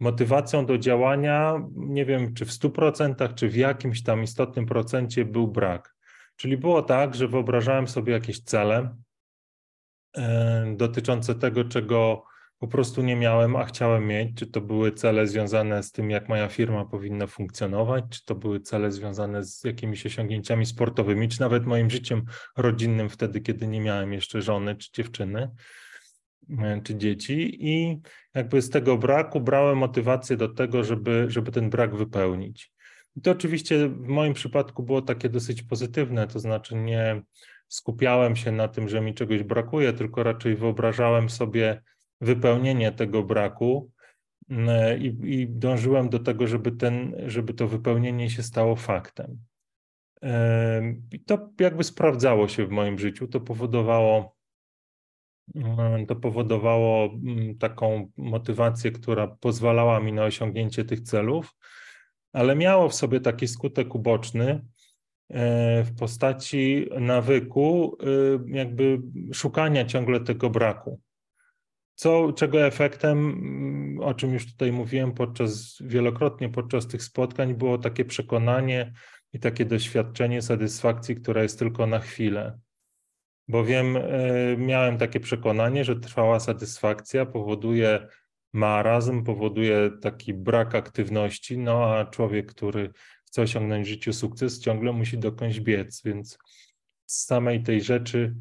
motywacją 0.01 0.67
do 0.67 0.79
działania, 0.79 1.63
nie 1.77 2.05
wiem 2.05 2.35
czy 2.35 2.45
w 2.45 2.51
100%, 2.51 3.35
czy 3.35 3.49
w 3.49 3.57
jakimś 3.57 4.03
tam 4.03 4.23
istotnym 4.23 4.67
procencie 4.67 5.25
był 5.25 5.49
brak. 5.49 5.95
Czyli 6.37 6.57
było 6.57 6.83
tak, 6.83 7.15
że 7.15 7.29
wyobrażałem 7.29 7.89
sobie 7.89 8.13
jakieś 8.13 8.41
cele 8.43 8.97
e, 10.17 10.75
dotyczące 10.77 11.35
tego, 11.35 11.65
czego 11.65 12.25
po 12.61 12.69
prostu 12.69 13.03
nie 13.03 13.17
miałem, 13.17 13.57
a 13.57 13.65
chciałem 13.65 14.07
mieć. 14.07 14.37
Czy 14.37 14.47
to 14.47 14.61
były 14.61 14.93
cele 14.93 15.27
związane 15.27 15.83
z 15.83 15.93
tym, 15.93 16.11
jak 16.11 16.29
moja 16.29 16.49
firma 16.49 16.85
powinna 16.85 17.27
funkcjonować, 17.27 18.05
czy 18.11 18.25
to 18.25 18.35
były 18.35 18.61
cele 18.61 18.93
związane 18.93 19.45
z 19.45 19.65
jakimiś 19.65 20.07
osiągnięciami 20.07 20.67
sportowymi, 20.67 21.29
czy 21.29 21.41
nawet 21.41 21.67
moim 21.67 21.91
życiem 21.91 22.25
rodzinnym 22.57 23.09
wtedy, 23.09 23.41
kiedy 23.41 23.67
nie 23.67 23.81
miałem 23.81 24.13
jeszcze 24.13 24.43
żony 24.43 24.77
czy 24.77 24.89
dziewczyny, 24.93 25.51
e, 26.59 26.81
czy 26.85 26.97
dzieci. 26.97 27.67
I 27.69 28.01
jakby 28.35 28.63
z 28.63 28.71
tego 28.71 28.99
braku 28.99 29.41
brałem 29.41 29.79
motywację 29.79 30.37
do 30.37 30.49
tego, 30.49 30.85
żeby, 30.85 31.27
żeby 31.29 31.53
ten 31.53 31.71
brak 31.71 31.97
wypełnić. 31.97 32.73
I 33.17 33.21
to 33.21 33.31
oczywiście 33.31 33.89
w 33.89 34.07
moim 34.09 34.35
przypadku 34.35 34.83
było 34.83 35.03
takie 35.03 35.29
dosyć 35.29 35.63
pozytywne, 35.63 36.27
to 36.27 36.41
znaczy 36.41 36.75
nie 36.75 37.23
skupiałem 37.69 38.37
się 38.37 38.53
na 38.53 38.69
tym, 38.69 38.89
że 38.89 39.01
mi 39.01 39.15
czegoś 39.15 39.43
brakuje, 39.43 39.93
tylko 39.93 40.23
raczej 40.23 40.57
wyobrażałem 40.57 41.31
sobie, 41.31 41.83
wypełnienie 42.21 42.93
tego 42.93 43.23
braku 43.23 43.91
mm, 44.51 45.03
i, 45.03 45.17
i 45.35 45.49
dążyłem 45.49 46.09
do 46.09 46.19
tego, 46.19 46.47
żeby, 46.47 46.73
ten, 46.73 47.15
żeby 47.27 47.55
to 47.55 47.69
wypełnienie 47.69 48.31
się 48.31 48.43
stało 48.43 48.77
faktem. 48.77 49.39
I 51.13 51.21
to 51.21 51.51
jakby 51.61 51.85
sprawdzało 51.85 52.49
się 52.49 52.67
w 52.67 52.71
moim 52.71 52.99
życiu. 52.99 53.29
To 53.29 53.41
powodowało, 53.41 54.37
mm, 55.55 56.07
to 56.07 56.17
powodowało 56.17 57.05
mm, 57.05 57.59
taką 57.59 58.11
motywację, 58.17 58.93
która 58.93 59.27
pozwalała 59.27 60.01
mi 60.01 60.13
na 60.13 60.25
osiągnięcie 60.25 60.85
tych 60.85 61.01
celów, 61.01 61.57
ale 62.33 62.57
miało 62.57 62.89
w 62.89 62.95
sobie 62.95 63.21
taki 63.21 63.49
skutek 63.49 63.95
uboczny 63.95 64.65
e, 65.29 65.85
w 65.85 65.95
postaci 65.99 66.87
nawyku, 67.01 67.97
y, 68.03 68.57
jakby 68.57 69.03
szukania 69.33 69.85
ciągle 69.85 70.21
tego 70.21 70.51
braku 70.51 71.01
co, 72.01 72.33
czego 72.33 72.67
efektem, 72.67 73.19
mm, 73.19 74.01
o 74.01 74.15
czym 74.15 74.33
już 74.33 74.47
tutaj 74.47 74.73
mówiłem 74.73 75.13
podczas, 75.13 75.77
wielokrotnie 75.81 76.49
podczas 76.49 76.87
tych 76.87 77.03
spotkań, 77.03 77.55
było 77.55 77.79
takie 77.79 78.05
przekonanie 78.05 78.93
i 79.33 79.39
takie 79.39 79.65
doświadczenie 79.65 80.43
satysfakcji, 80.43 81.17
która 81.17 81.43
jest 81.43 81.59
tylko 81.59 81.87
na 81.87 81.99
chwilę. 81.99 82.59
Bowiem 83.49 83.97
y, 83.97 84.57
miałem 84.59 84.99
takie 84.99 85.21
przekonanie, 85.21 85.85
że 85.85 86.01
trwała 86.01 86.41
satysfakcja 86.41 87.27
powoduje 87.27 88.07
marazm, 88.53 89.25
powoduje 89.25 89.91
taki 90.03 90.35
brak 90.35 90.75
aktywności, 90.75 91.59
no 91.59 91.95
a 91.95 92.05
człowiek, 92.05 92.47
który 92.47 92.91
chce 93.27 93.43
osiągnąć 93.43 93.87
w 93.87 93.91
życiu 93.91 94.13
sukces, 94.13 94.61
ciągle 94.61 94.93
musi 94.93 95.19
dokądś 95.19 95.61
biec, 95.61 96.03
więc 96.05 96.39
z 97.07 97.25
samej 97.25 97.63
tej 97.63 97.83
rzeczy 97.83 98.37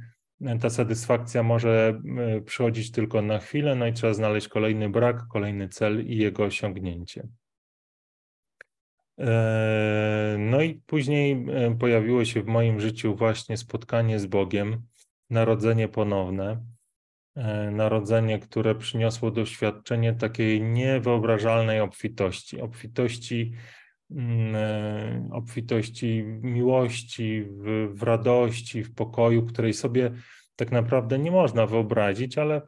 ta 0.61 0.69
satysfakcja 0.69 1.43
może 1.43 2.01
e, 2.17 2.41
przychodzić 2.41 2.91
tylko 2.91 3.21
na 3.21 3.39
chwilę, 3.39 3.75
no 3.75 3.87
i 3.87 3.93
trzeba 3.93 4.13
znaleźć 4.13 4.47
kolejny 4.47 4.89
brak, 4.89 5.27
kolejny 5.27 5.69
cel 5.69 6.07
i 6.07 6.17
jego 6.17 6.43
osiągnięcie. 6.43 7.27
E, 9.19 10.35
no 10.39 10.61
i 10.61 10.81
później 10.85 11.45
e, 11.51 11.75
pojawiło 11.77 12.25
się 12.25 12.41
w 12.41 12.47
moim 12.47 12.79
życiu 12.79 13.15
właśnie 13.15 13.57
spotkanie 13.57 14.19
z 14.19 14.25
Bogiem, 14.25 14.81
narodzenie 15.29 15.87
ponowne. 15.87 16.63
Narodzenie, 17.71 18.39
które 18.39 18.75
przyniosło 18.75 19.31
doświadczenie 19.31 20.13
takiej 20.13 20.61
niewyobrażalnej 20.61 21.79
obfitości, 21.79 22.61
obfitości, 22.61 23.53
obfitości 25.31 26.23
miłości, 26.41 27.43
w, 27.43 27.89
w 27.93 28.03
radości, 28.03 28.83
w 28.83 28.93
pokoju, 28.93 29.45
której 29.45 29.73
sobie 29.73 30.11
tak 30.55 30.71
naprawdę 30.71 31.19
nie 31.19 31.31
można 31.31 31.67
wyobrazić, 31.67 32.37
ale 32.37 32.61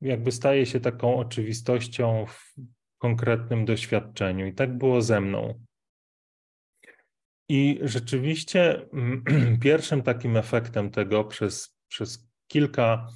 jakby 0.00 0.32
staje 0.32 0.66
się 0.66 0.80
taką 0.80 1.16
oczywistością 1.16 2.26
w 2.26 2.54
konkretnym 2.98 3.64
doświadczeniu. 3.64 4.46
I 4.46 4.54
tak 4.54 4.78
było 4.78 5.02
ze 5.02 5.20
mną. 5.20 5.64
I 7.48 7.80
rzeczywiście 7.82 8.86
pierwszym 9.62 10.02
takim 10.02 10.36
efektem 10.36 10.90
tego 10.90 11.24
przez, 11.24 11.78
przez 11.88 12.28
kilka, 12.48 13.06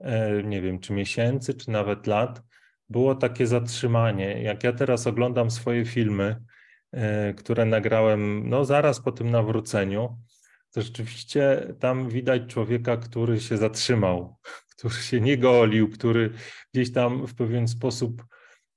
e, 0.00 0.42
nie 0.42 0.62
wiem, 0.62 0.78
czy 0.78 0.92
miesięcy, 0.92 1.54
czy 1.54 1.70
nawet 1.70 2.06
lat, 2.06 2.42
było 2.88 3.14
takie 3.14 3.46
zatrzymanie. 3.46 4.42
Jak 4.42 4.64
ja 4.64 4.72
teraz 4.72 5.06
oglądam 5.06 5.50
swoje 5.50 5.84
filmy, 5.84 6.24
e, 6.24 6.55
które 7.36 7.64
nagrałem 7.64 8.48
no, 8.48 8.64
zaraz 8.64 9.00
po 9.00 9.12
tym 9.12 9.30
nawróceniu, 9.30 10.18
to 10.72 10.82
rzeczywiście 10.82 11.74
tam 11.80 12.08
widać 12.08 12.42
człowieka, 12.46 12.96
który 12.96 13.40
się 13.40 13.56
zatrzymał, 13.56 14.36
który 14.76 14.94
się 14.94 15.20
nie 15.20 15.38
golił, 15.38 15.88
który 15.88 16.30
gdzieś 16.74 16.92
tam 16.92 17.26
w 17.26 17.34
pewien 17.34 17.68
sposób 17.68 18.22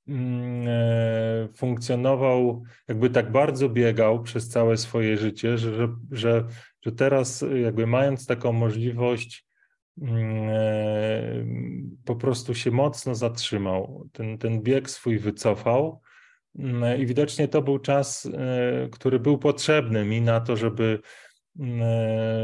Mm, 0.10 0.68
e, 0.68 1.48
funkcjonował, 1.56 2.64
jakby 2.88 3.10
tak 3.10 3.32
bardzo 3.32 3.70
biegał 3.70 4.24
przez 4.24 4.50
całe 4.50 4.78
swoje 4.78 5.18
życie, 5.18 5.58
że, 5.58 5.96
że, 6.12 6.48
że 6.82 6.92
teraz 6.92 7.46
jakby 7.64 7.88
mając 7.88 8.26
taką 8.26 8.54
możliwość 8.54 9.46
mm, 10.02 10.50
e, 10.50 11.46
po 12.06 12.16
prostu 12.16 12.56
się 12.56 12.72
mocno 12.72 13.16
zatrzymał. 13.16 14.10
Ten, 14.12 14.38
ten 14.38 14.62
bieg 14.62 14.90
swój 14.90 15.20
wycofał 15.20 16.02
i 17.00 17.06
widocznie 17.06 17.48
to 17.48 17.62
był 17.62 17.80
czas, 17.80 18.26
e, 18.26 18.90
który 18.92 19.20
był 19.20 19.38
potrzebny 19.38 20.06
mi 20.06 20.22
na 20.22 20.42
to, 20.42 20.56
żeby, 20.56 21.02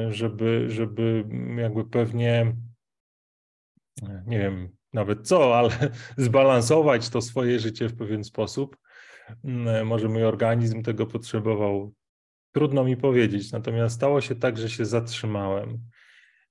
żeby, 0.10 0.66
żeby 0.70 1.26
jakby 1.58 1.86
pewnie 1.86 2.56
nie 4.26 4.40
wiem, 4.40 4.70
nawet 4.94 5.28
co, 5.28 5.58
ale 5.58 5.70
zbalansować 6.18 7.10
to 7.10 7.22
swoje 7.22 7.60
życie 7.60 7.88
w 7.88 7.98
pewien 7.98 8.24
sposób. 8.24 8.78
Mm, 9.44 9.88
może 9.88 10.10
mój 10.10 10.24
organizm 10.24 10.84
tego 10.84 11.08
potrzebował. 11.08 11.94
Trudno 12.52 12.84
mi 12.84 12.98
powiedzieć, 12.98 13.52
natomiast 13.52 13.96
stało 13.96 14.22
się 14.22 14.36
tak, 14.36 14.58
że 14.58 14.70
się 14.70 14.86
zatrzymałem. 14.86 15.80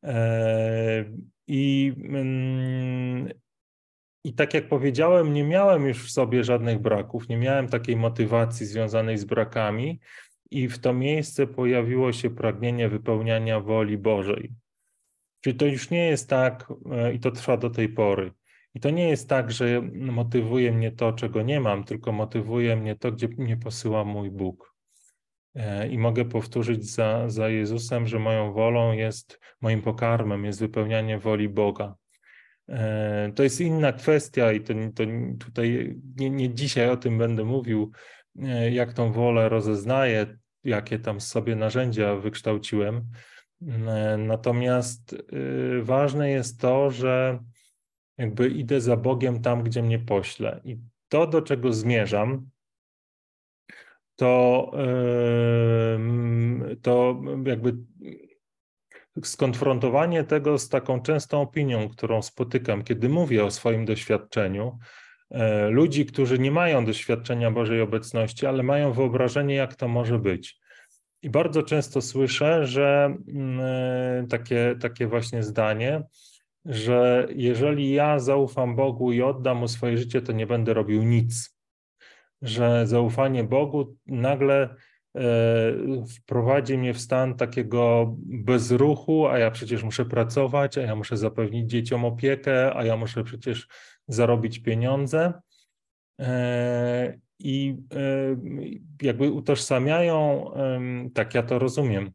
E, 0.03 1.05
I, 1.47 1.93
mm, 1.97 3.29
I 4.25 4.35
tak 4.35 4.55
jak 4.55 4.69
powiedziałem, 4.69 5.33
nie 5.33 5.45
miałem 5.45 5.87
już 5.87 6.07
w 6.07 6.11
sobie 6.11 6.45
żadnych 6.45 6.79
braków, 6.79 7.29
nie 7.29 7.37
miałem 7.37 7.69
takiej 7.69 7.97
motywacji 7.97 8.67
związanej 8.67 9.19
z 9.19 9.25
brakami, 9.25 10.01
i 10.51 10.69
w 10.69 10.79
to 10.79 10.93
miejsce 10.93 11.47
pojawiło 11.47 12.13
się 12.13 12.31
pragnienie 12.31 12.89
wypełniania 12.89 13.61
woli 13.61 13.99
Bożej. 13.99 14.53
Czyli 15.41 15.57
to 15.57 15.67
już 15.67 15.91
nie 15.91 16.07
jest 16.07 16.29
tak, 16.29 16.73
e, 16.93 17.15
i 17.15 17.21
to 17.21 17.31
trwa 17.31 17.57
do 17.57 17.71
tej 17.71 17.89
pory. 17.89 18.33
I 18.75 18.81
to 18.81 18.91
nie 18.91 19.09
jest 19.09 19.29
tak, 19.29 19.53
że 19.53 19.83
motywuje 19.93 20.73
mnie 20.73 20.93
to, 20.93 21.13
czego 21.13 21.43
nie 21.43 21.61
mam, 21.61 21.85
tylko 21.85 22.13
motywuje 22.13 22.77
mnie 22.77 22.97
to, 22.97 23.13
gdzie 23.13 23.29
mnie 23.29 23.57
posyła 23.57 24.05
mój 24.05 24.31
Bóg. 24.31 24.75
E, 25.55 25.89
I 25.89 25.99
mogę 25.99 26.25
powtórzyć 26.25 26.91
za, 26.91 27.29
za 27.29 27.49
Jezusem, 27.49 28.07
że 28.07 28.19
moją 28.19 28.53
wolą 28.53 28.93
jest, 28.93 29.41
moim 29.61 29.83
pokarmem 29.83 30.45
jest 30.45 30.61
wypełnianie 30.61 31.19
woli 31.19 31.49
Boga. 31.49 31.95
E, 32.69 33.33
to 33.35 33.43
jest 33.43 33.61
inna 33.61 33.93
kwestia 33.93 34.53
i 34.53 34.61
to, 34.61 34.75
to 34.95 35.05
tutaj 35.39 35.97
nie, 36.17 36.31
nie 36.31 36.55
dzisiaj 36.55 36.91
o 36.91 36.97
tym 36.97 37.19
będę 37.19 37.45
mówił, 37.45 37.91
jak 38.71 38.93
tą 38.93 39.13
wolę 39.13 39.49
rozeznaję, 39.49 40.39
jakie 40.65 40.99
tam 40.99 41.21
sobie 41.21 41.57
narzędzia 41.57 42.17
wykształciłem. 42.17 43.11
E, 43.63 44.17
natomiast 44.17 45.17
ważne 45.83 46.31
jest 46.31 46.61
to, 46.61 46.91
że 46.91 47.39
jakby 48.19 48.49
idę 48.49 48.81
za 48.81 48.97
Bogiem 48.97 49.43
tam, 49.43 49.63
gdzie 49.63 49.83
mnie 49.83 49.99
pośle. 49.99 50.61
I 50.65 50.79
to, 51.09 51.27
do 51.27 51.43
czego 51.43 51.73
zmierzam, 51.73 52.49
to, 54.17 54.73
to 56.83 57.23
jakby 57.47 57.77
skonfrontowanie 59.23 60.25
tego 60.25 60.59
z 60.59 60.69
taką 60.69 61.03
częstą 61.03 61.41
opinią, 61.41 61.89
którą 61.89 62.23
spotykam, 62.23 62.85
kiedy 62.85 63.09
mówię 63.09 63.45
o 63.45 63.51
swoim 63.51 63.85
doświadczeniu. 63.85 64.79
E, 65.31 65.69
ludzi, 65.69 66.07
którzy 66.07 66.39
nie 66.39 66.51
mają 66.51 66.85
doświadczenia 66.85 67.51
Bożej 67.51 67.81
obecności, 67.81 68.47
ale 68.47 68.63
mają 68.63 68.93
wyobrażenie, 68.93 69.55
jak 69.55 69.75
to 69.75 69.89
może 69.89 70.19
być. 70.19 70.61
I 71.23 71.31
bardzo 71.31 71.63
często 71.63 72.03
słyszę, 72.03 72.67
że 72.67 73.17
mm, 73.29 73.61
e, 73.61 74.27
takie, 74.29 74.77
takie 74.81 75.07
właśnie 75.07 75.43
zdanie, 75.43 76.03
że 76.65 77.29
jeżeli 77.35 77.93
ja 77.93 78.19
zaufam 78.19 78.77
Bogu 78.77 79.13
i 79.13 79.23
oddam 79.23 79.57
mu 79.57 79.69
swoje 79.69 79.99
życie, 79.99 80.23
to 80.23 80.33
nie 80.33 80.47
będę 80.47 80.75
robił 80.75 81.03
nic. 81.03 81.59
Że 82.43 82.87
zaufanie 82.87 83.45
Bogu 83.45 83.97
nagle 84.07 84.75
wprowadzi 86.17 86.79
mnie 86.79 86.95
w 86.95 87.01
stan 87.01 87.35
takiego 87.35 88.15
bezruchu, 88.19 89.27
a 89.27 89.39
ja 89.39 89.51
przecież 89.51 89.83
muszę 89.83 90.05
pracować, 90.05 90.79
a 90.79 90.83
ja 90.83 90.97
muszę 90.97 91.17
zapewnić 91.17 91.71
dzieciom 91.71 92.05
opiekę, 92.05 92.77
a 92.77 92.85
ja 92.85 92.97
muszę 92.97 93.25
przecież 93.25 93.69
zarobić 94.09 94.59
pieniądze. 94.59 95.33
E, 96.21 97.19
i 97.39 97.77
e, 97.95 98.37
jakby 99.03 99.31
utożsamiają, 99.31 100.51
tak 101.15 101.35
ja 101.35 101.43
to 101.43 101.59
rozumiem, 101.59 102.11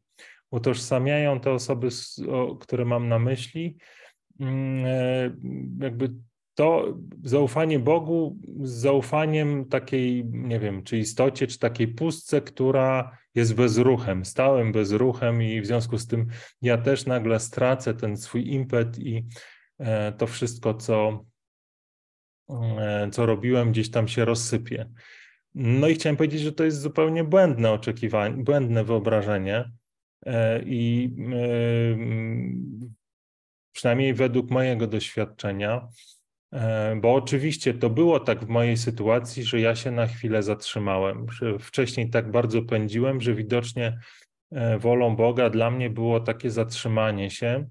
utożsamiają 0.51 1.39
te 1.39 1.51
osoby, 1.51 1.89
które 2.59 2.85
mam 2.85 3.07
na 3.07 3.19
myśli, 3.19 3.77
mm, 4.39 4.85
e, 4.85 5.31
jakby 5.85 6.09
to 6.59 6.97
zaufanie 7.23 7.79
Bogu 7.79 8.37
z 8.61 8.71
zaufaniem 8.71 9.65
takiej, 9.65 10.25
nie 10.25 10.59
wiem, 10.59 10.83
czy 10.83 10.97
istocie, 10.97 11.47
czy 11.47 11.59
takiej 11.59 11.87
pustce, 11.87 12.41
która 12.41 13.17
jest 13.35 13.55
bezruchem, 13.55 14.25
stałym 14.25 14.71
bezruchem 14.71 15.43
i 15.43 15.61
w 15.61 15.65
związku 15.65 15.97
z 15.97 16.07
tym 16.07 16.27
ja 16.61 16.77
też 16.77 17.05
nagle 17.05 17.39
stracę 17.39 17.93
ten 17.93 18.17
swój 18.17 18.53
impet 18.53 18.99
i 18.99 19.25
e, 19.77 20.11
to 20.11 20.27
wszystko, 20.27 20.73
co, 20.73 21.25
co 23.11 23.25
robiłem, 23.25 23.71
gdzieś 23.71 23.91
tam 23.91 24.07
się 24.07 24.25
rozsypie. 24.25 24.89
No 25.55 25.87
i 25.87 25.95
chciałem 25.95 26.17
powiedzieć, 26.17 26.41
że 26.41 26.51
to 26.51 26.63
jest 26.63 26.81
zupełnie 26.81 27.23
błędne 27.23 27.71
oczekiwanie, 27.71 28.43
błędne 28.43 28.83
wyobrażenie 28.83 29.71
e, 30.25 30.63
i 30.63 31.15
e, 31.33 31.97
przynajmniej 33.71 34.13
według 34.13 34.51
mojego 34.51 34.87
doświadczenia, 34.87 35.75
e, 35.75 36.18
bo 37.01 37.13
oczywiście 37.13 37.73
to 37.73 37.89
było 37.89 38.19
tak 38.19 38.45
w 38.45 38.47
mojej 38.47 38.77
sytuacji, 38.77 39.43
że 39.43 39.59
ja 39.59 39.75
się 39.75 39.91
na 39.91 40.07
chwilę 40.07 40.43
zatrzymałem, 40.43 41.25
wcześniej 41.59 42.09
tak 42.09 42.31
bardzo 42.31 42.62
pędziłem, 42.62 43.21
że 43.21 43.33
widocznie 43.33 43.99
wolą 44.79 45.15
Boga 45.15 45.49
dla 45.49 45.71
mnie 45.71 45.89
było 45.89 46.19
takie 46.19 46.51
zatrzymanie 46.51 47.29
się 47.29 47.65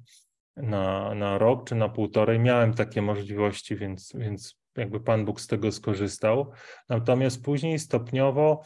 na, 0.56 1.14
na 1.14 1.38
rok 1.38 1.68
czy 1.68 1.74
na 1.74 1.88
półtorej. 1.88 2.38
Miałem 2.38 2.74
takie 2.74 3.02
możliwości, 3.02 3.76
więc, 3.76 4.12
więc 4.14 4.58
jakby 4.76 5.00
Pan 5.00 5.24
Bóg 5.24 5.40
z 5.40 5.46
tego 5.46 5.72
skorzystał. 5.72 6.52
Natomiast 6.88 7.44
później 7.44 7.78
stopniowo 7.78 8.62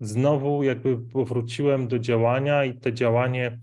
znowu 0.00 0.62
jakby 0.62 0.98
powróciłem 0.98 1.88
do 1.88 1.98
działania 1.98 2.64
i 2.64 2.78
to 2.78 2.92
działanie 2.92 3.58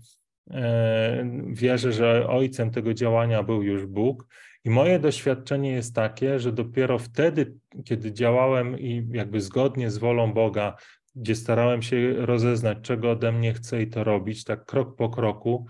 e, 0.50 1.44
wierzę, 1.46 1.92
że 1.92 2.28
ojcem 2.28 2.70
tego 2.70 2.94
działania 2.94 3.42
był 3.42 3.62
już 3.62 3.86
Bóg. 3.86 4.26
I 4.64 4.70
moje 4.70 4.98
doświadczenie 4.98 5.72
jest 5.72 5.94
takie, 5.94 6.38
że 6.38 6.52
dopiero 6.52 6.98
wtedy, 6.98 7.54
kiedy 7.84 8.12
działałem 8.12 8.78
i 8.78 9.08
jakby 9.12 9.40
zgodnie 9.40 9.90
z 9.90 9.98
wolą 9.98 10.32
Boga, 10.32 10.76
gdzie 11.14 11.34
starałem 11.34 11.82
się 11.82 12.12
rozeznać, 12.12 12.78
czego 12.82 13.10
ode 13.10 13.32
mnie 13.32 13.54
chce 13.54 13.82
i 13.82 13.86
to 13.86 14.04
robić, 14.04 14.44
tak 14.44 14.64
krok 14.64 14.96
po 14.96 15.08
kroku, 15.08 15.66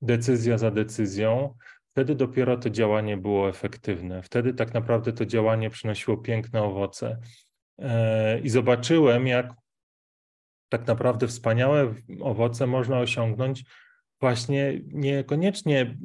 decyzja 0.00 0.58
za 0.58 0.70
decyzją, 0.70 1.54
Wtedy 1.92 2.14
dopiero 2.14 2.56
to 2.56 2.70
działanie 2.70 3.16
było 3.16 3.48
efektywne. 3.48 4.22
Wtedy 4.22 4.54
tak 4.54 4.74
naprawdę 4.74 5.12
to 5.12 5.26
działanie 5.26 5.70
przynosiło 5.70 6.16
piękne 6.16 6.62
owoce. 6.62 7.18
E, 7.78 8.40
I 8.40 8.48
zobaczyłem, 8.48 9.26
jak 9.26 9.54
tak 10.68 10.86
naprawdę 10.86 11.28
wspaniałe 11.28 11.94
owoce 12.20 12.66
można 12.66 12.98
osiągnąć 12.98 13.64
właśnie 14.20 14.80
niekoniecznie 14.86 15.98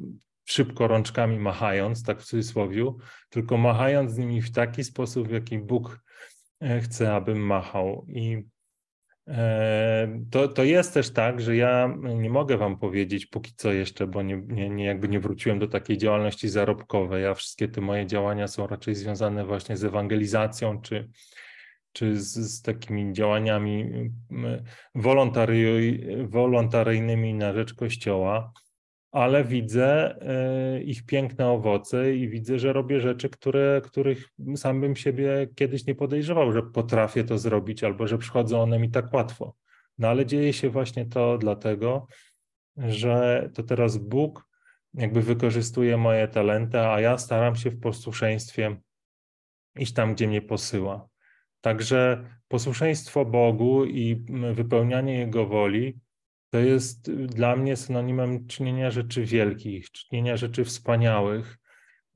szybko 0.48 0.88
rączkami 0.88 1.38
machając, 1.38 2.02
tak 2.02 2.20
w 2.20 2.24
cudzysłowie, 2.24 2.92
tylko 3.28 3.56
machając 3.56 4.12
z 4.12 4.18
nimi 4.18 4.42
w 4.42 4.52
taki 4.52 4.84
sposób, 4.84 5.28
w 5.28 5.32
jaki 5.32 5.58
Bóg 5.58 6.00
e, 6.60 6.80
chce, 6.80 7.14
abym 7.14 7.38
machał. 7.38 8.06
I 8.08 8.44
E, 9.28 10.20
to, 10.30 10.48
to 10.48 10.64
jest 10.64 10.94
też 10.94 11.10
tak, 11.10 11.40
że 11.40 11.56
ja 11.56 11.94
nie 12.16 12.30
mogę 12.30 12.56
wam 12.56 12.78
powiedzieć 12.78 13.26
póki 13.26 13.52
co 13.56 13.72
jeszcze, 13.72 14.06
bo 14.06 14.22
nie, 14.22 14.42
nie, 14.46 14.70
nie, 14.70 14.84
jakby 14.84 15.08
nie 15.08 15.20
wróciłem 15.20 15.58
do 15.58 15.68
takiej 15.68 15.98
działalności 15.98 16.48
zarobkowej. 16.48 17.22
Ja 17.22 17.34
wszystkie 17.34 17.68
te 17.68 17.80
moje 17.80 18.06
działania 18.06 18.48
są 18.48 18.66
raczej 18.66 18.94
związane 18.94 19.44
właśnie 19.44 19.76
z 19.76 19.84
ewangelizacją 19.84 20.80
czy, 20.80 21.10
czy 21.92 22.20
z, 22.20 22.34
z 22.34 22.62
takimi 22.62 23.12
działaniami 23.12 23.90
wolontary, 24.94 25.98
wolontaryjnymi 26.28 27.34
na 27.34 27.52
rzecz 27.52 27.74
Kościoła 27.74 28.52
ale 29.12 29.44
widzę 29.44 30.16
e, 30.20 30.82
ich 30.82 31.06
piękne 31.06 31.48
owoce 31.48 32.14
i 32.14 32.28
widzę, 32.28 32.58
że 32.58 32.72
robię 32.72 33.00
rzeczy, 33.00 33.28
które, 33.28 33.80
których 33.84 34.28
sam 34.56 34.80
bym 34.80 34.96
siebie 34.96 35.48
kiedyś 35.54 35.86
nie 35.86 35.94
podejrzewał, 35.94 36.52
że 36.52 36.62
potrafię 36.62 37.24
to 37.24 37.38
zrobić 37.38 37.84
albo 37.84 38.06
że 38.06 38.18
przychodzą 38.18 38.62
one 38.62 38.78
mi 38.78 38.90
tak 38.90 39.12
łatwo. 39.12 39.54
No 39.98 40.08
ale 40.08 40.26
dzieje 40.26 40.52
się 40.52 40.70
właśnie 40.70 41.06
to 41.06 41.38
dlatego, 41.38 42.06
że 42.76 43.50
to 43.54 43.62
teraz 43.62 43.96
Bóg 43.96 44.48
jakby 44.94 45.22
wykorzystuje 45.22 45.96
moje 45.96 46.28
talenty, 46.28 46.80
a 46.80 47.00
ja 47.00 47.18
staram 47.18 47.56
się 47.56 47.70
w 47.70 47.80
posłuszeństwie 47.80 48.76
iść 49.78 49.92
tam, 49.92 50.14
gdzie 50.14 50.28
mnie 50.28 50.42
posyła. 50.42 51.08
Także 51.60 52.24
posłuszeństwo 52.48 53.24
Bogu 53.24 53.84
i 53.84 54.24
wypełnianie 54.54 55.18
Jego 55.18 55.46
woli 55.46 55.98
to 56.50 56.58
jest 56.58 57.12
dla 57.12 57.56
mnie 57.56 57.76
synonimem 57.76 58.46
czynienia 58.46 58.90
rzeczy 58.90 59.24
wielkich, 59.24 59.90
czynienia 59.90 60.36
rzeczy 60.36 60.64
wspaniałych, 60.64 61.58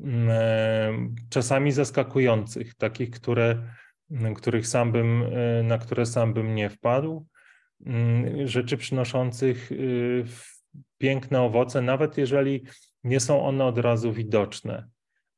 mm, 0.00 0.28
e, 0.30 1.14
czasami 1.30 1.72
zaskakujących, 1.72 2.74
takich, 2.74 3.10
które, 3.10 3.62
mm, 4.10 4.34
których 4.34 4.66
sam 4.66 4.92
bym, 4.92 5.22
e, 5.22 5.62
na 5.62 5.78
które 5.78 6.06
sam 6.06 6.34
bym 6.34 6.54
nie 6.54 6.70
wpadł, 6.70 7.26
mm, 7.86 8.48
rzeczy 8.48 8.76
przynoszących 8.76 9.72
y, 9.72 10.24
piękne 10.98 11.42
owoce, 11.42 11.82
nawet 11.82 12.18
jeżeli 12.18 12.64
nie 13.04 13.20
są 13.20 13.46
one 13.46 13.64
od 13.64 13.78
razu 13.78 14.12
widoczne. 14.12 14.88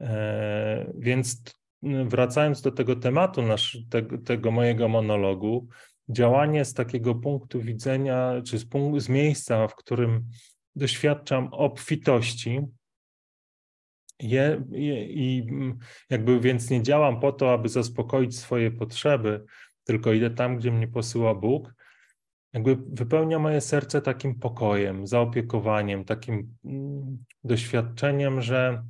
E, 0.00 0.92
więc 0.98 1.42
wracając 2.04 2.62
do 2.62 2.70
tego 2.70 2.96
tematu 2.96 3.42
nasz, 3.42 3.78
tego, 3.90 4.18
tego 4.18 4.50
mojego 4.50 4.88
monologu, 4.88 5.68
działanie 6.08 6.64
z 6.64 6.74
takiego 6.74 7.14
punktu 7.14 7.60
widzenia, 7.60 8.42
czy 8.46 8.58
z, 8.58 8.66
z 8.98 9.08
miejsca, 9.08 9.68
w 9.68 9.74
którym 9.74 10.28
doświadczam 10.76 11.48
obfitości, 11.52 12.60
je, 14.20 14.64
je, 14.70 15.04
i 15.04 15.46
jakby 16.10 16.40
więc 16.40 16.70
nie 16.70 16.82
działam 16.82 17.20
po 17.20 17.32
to, 17.32 17.52
aby 17.52 17.68
zaspokoić 17.68 18.38
swoje 18.38 18.70
potrzeby, 18.70 19.44
tylko 19.84 20.12
idę 20.12 20.30
tam, 20.30 20.56
gdzie 20.56 20.72
mnie 20.72 20.88
posyła 20.88 21.34
Bóg, 21.34 21.74
jakby 22.52 22.76
wypełnia 22.76 23.38
moje 23.38 23.60
serce 23.60 24.02
takim 24.02 24.38
pokojem, 24.38 25.06
zaopiekowaniem, 25.06 26.04
takim 26.04 26.56
mm, 26.64 27.24
doświadczeniem, 27.44 28.42
że 28.42 28.82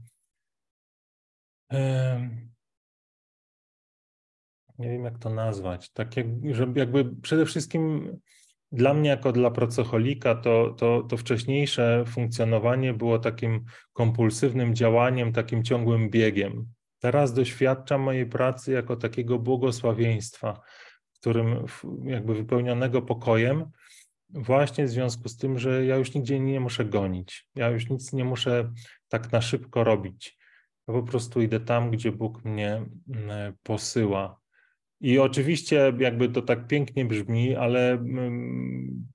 nie 4.79 4.89
wiem 4.89 5.05
jak 5.05 5.19
to 5.19 5.31
nazwać, 5.31 5.91
tak 5.91 6.17
jak, 6.17 6.27
że 6.51 6.73
jakby 6.77 7.17
przede 7.23 7.47
wszystkim 7.47 8.13
dla 8.73 8.95
mnie 8.95 9.11
jako 9.11 9.33
dla 9.33 9.51
pracocholika 9.51 10.35
to, 10.35 10.75
to, 10.79 11.03
to 11.03 11.17
wcześniejsze 11.17 12.05
funkcjonowanie 12.07 12.95
było 12.95 13.19
takim 13.19 13.65
kompulsywnym 13.93 14.75
działaniem, 14.75 15.33
takim 15.33 15.65
ciągłym 15.65 16.11
biegiem. 16.11 16.67
Teraz 16.99 17.35
doświadczam 17.35 18.01
mojej 18.01 18.27
pracy 18.27 18.73
jako 18.73 18.97
takiego 18.97 19.39
błogosławieństwa, 19.39 20.61
którym 21.15 21.67
jakby 22.05 22.35
wypełnionego 22.35 23.03
pokojem, 23.03 23.65
właśnie 24.29 24.85
w 24.85 24.91
związku 24.91 25.29
z 25.29 25.37
tym, 25.37 25.59
że 25.59 25.85
ja 25.85 25.97
już 25.97 26.15
nigdzie 26.15 26.41
nie 26.41 26.61
muszę 26.61 26.85
gonić, 26.85 27.49
ja 27.55 27.69
już 27.69 27.91
nic 27.91 28.13
nie 28.13 28.25
muszę 28.25 28.73
tak 29.09 29.33
na 29.33 29.41
szybko 29.41 29.85
robić. 29.85 30.39
Ja 30.89 30.95
po 30.95 31.03
prostu 31.03 31.43
idę 31.43 31.61
tam, 31.61 31.91
gdzie 31.91 32.13
Bóg 32.13 32.45
mnie 32.45 32.87
mm, 33.09 33.55
posyła. 33.63 34.44
I 35.05 35.19
oczywiście 35.19 35.93
jakby 35.99 36.29
to 36.29 36.43
tak 36.43 36.67
pięknie 36.67 37.05
brzmi, 37.05 37.55
ale 37.55 37.93
mm, 37.93 39.07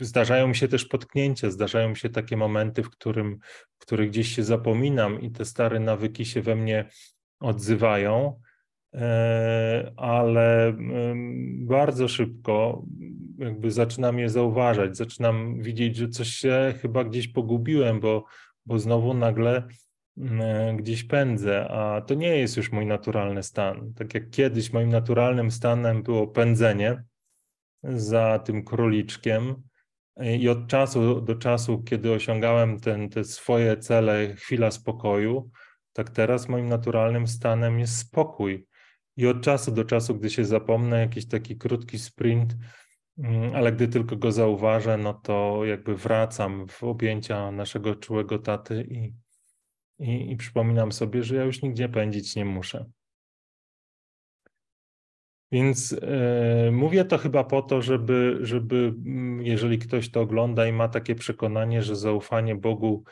zdarzają 0.00 0.48
mi 0.48 0.56
się 0.56 0.68
też 0.68 0.84
potknięcia, 0.84 1.50
zdarzają 1.50 1.88
mi 1.88 1.96
się 1.96 2.08
takie 2.08 2.36
momenty, 2.36 2.82
w, 2.82 2.90
którym, 2.90 3.38
w 3.78 3.78
których 3.78 4.10
gdzieś 4.10 4.28
się 4.28 4.42
zapominam 4.42 5.20
i 5.20 5.30
te 5.30 5.44
stare 5.44 5.80
nawyki 5.80 6.24
się 6.24 6.42
we 6.42 6.56
mnie 6.56 6.88
odzywają, 7.40 8.40
e, 8.94 9.92
ale 9.96 10.68
mm, 10.68 11.66
bardzo 11.66 12.08
szybko 12.08 12.84
jakby 13.38 13.70
zaczynam 13.70 14.18
je 14.18 14.28
zauważać, 14.28 14.96
zaczynam 14.96 15.62
widzieć, 15.62 15.96
że 15.96 16.08
coś 16.08 16.28
się 16.28 16.74
chyba 16.82 17.04
gdzieś 17.04 17.28
pogubiłem, 17.28 18.00
bo, 18.00 18.24
bo 18.66 18.78
znowu 18.78 19.14
nagle 19.14 19.68
gdzieś 20.76 21.04
pędzę, 21.04 21.68
a 21.70 22.00
to 22.00 22.14
nie 22.14 22.36
jest 22.36 22.56
już 22.56 22.72
mój 22.72 22.86
naturalny 22.86 23.42
stan. 23.42 23.94
Tak 23.94 24.14
jak 24.14 24.30
kiedyś 24.30 24.72
moim 24.72 24.88
naturalnym 24.88 25.50
stanem 25.50 26.02
było 26.02 26.26
pędzenie 26.26 27.04
za 27.82 28.38
tym 28.38 28.64
króliczkiem 28.64 29.62
e, 30.16 30.36
i 30.36 30.48
od 30.48 30.66
czasu 30.66 31.20
do 31.20 31.34
czasu, 31.34 31.82
kiedy 31.82 32.12
osiągałem 32.12 32.80
ten, 32.80 33.08
te 33.08 33.24
swoje 33.24 33.76
cele, 33.76 34.34
chwila 34.34 34.70
spokoju, 34.70 35.50
tak 35.92 36.10
teraz 36.10 36.48
moim 36.48 36.68
naturalnym 36.68 37.26
stanem 37.26 37.78
jest 37.78 37.98
spokój. 37.98 38.66
I 39.16 39.26
od 39.26 39.42
czasu 39.42 39.72
do 39.72 39.84
czasu, 39.84 40.14
gdy 40.14 40.30
się 40.30 40.44
zapomnę, 40.44 41.00
jakiś 41.00 41.28
taki 41.28 41.56
krótki 41.56 41.98
sprint, 41.98 42.56
mm, 43.18 43.54
ale 43.54 43.72
gdy 43.72 43.88
tylko 43.88 44.16
go 44.16 44.32
zauważę, 44.32 44.96
no 44.96 45.14
to 45.14 45.64
jakby 45.64 45.96
wracam 45.96 46.68
w 46.68 46.84
objęcia 46.84 47.50
naszego 47.50 47.94
czułego 47.94 48.38
taty 48.38 48.86
i, 48.90 49.12
i, 49.98 50.32
i 50.32 50.36
przypominam 50.36 50.92
sobie, 50.92 51.22
że 51.22 51.36
ja 51.36 51.44
już 51.44 51.62
nigdzie 51.62 51.88
pędzić 51.88 52.36
nie 52.36 52.44
muszę. 52.44 52.86
Więc 55.52 55.96
e, 56.02 56.70
mówię 56.70 57.04
to 57.04 57.18
chyba 57.18 57.44
po 57.44 57.62
to, 57.62 57.82
żeby, 57.82 58.38
żeby 58.40 58.94
mm, 59.06 59.42
jeżeli 59.42 59.78
ktoś 59.78 60.10
to 60.10 60.20
ogląda 60.20 60.66
i 60.66 60.72
ma 60.72 60.88
takie 60.88 61.14
przekonanie, 61.14 61.82
że 61.82 61.96
zaufanie 61.96 62.54
Bogu 62.54 63.04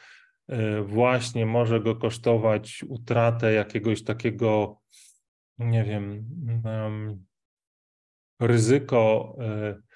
e, 0.48 0.82
właśnie 0.82 1.46
może 1.46 1.80
go 1.80 1.96
kosztować 1.96 2.84
utratę 2.88 3.52
jakiegoś 3.52 4.04
takiego, 4.04 4.80
nie 5.58 5.84
wiem, 5.84 6.24
um, 6.64 7.24
ryzyko 8.40 9.36
e, 9.40 9.91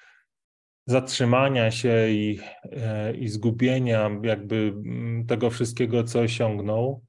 zatrzymania 0.87 1.71
się 1.71 2.09
i, 2.09 2.39
e, 2.63 3.15
i 3.15 3.27
zgubienia 3.27 4.09
jakby 4.23 4.55
mm, 4.55 5.25
tego 5.25 5.49
wszystkiego, 5.49 6.03
co 6.03 6.19
osiągnął, 6.19 7.03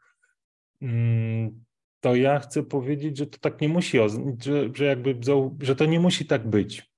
mm, 0.83 1.65
to 2.01 2.15
ja 2.15 2.39
chcę 2.39 2.63
powiedzieć, 2.63 3.19
że 3.19 3.27
to 3.27 3.39
tak 3.39 3.61
nie 3.61 3.69
musi, 3.69 3.99
że, 4.43 4.69
że 4.75 4.85
jakby, 4.85 5.21
że 5.61 5.77
to 5.77 5.87
nie 5.87 6.01
musi 6.01 6.27
tak 6.27 6.51
być. 6.51 6.91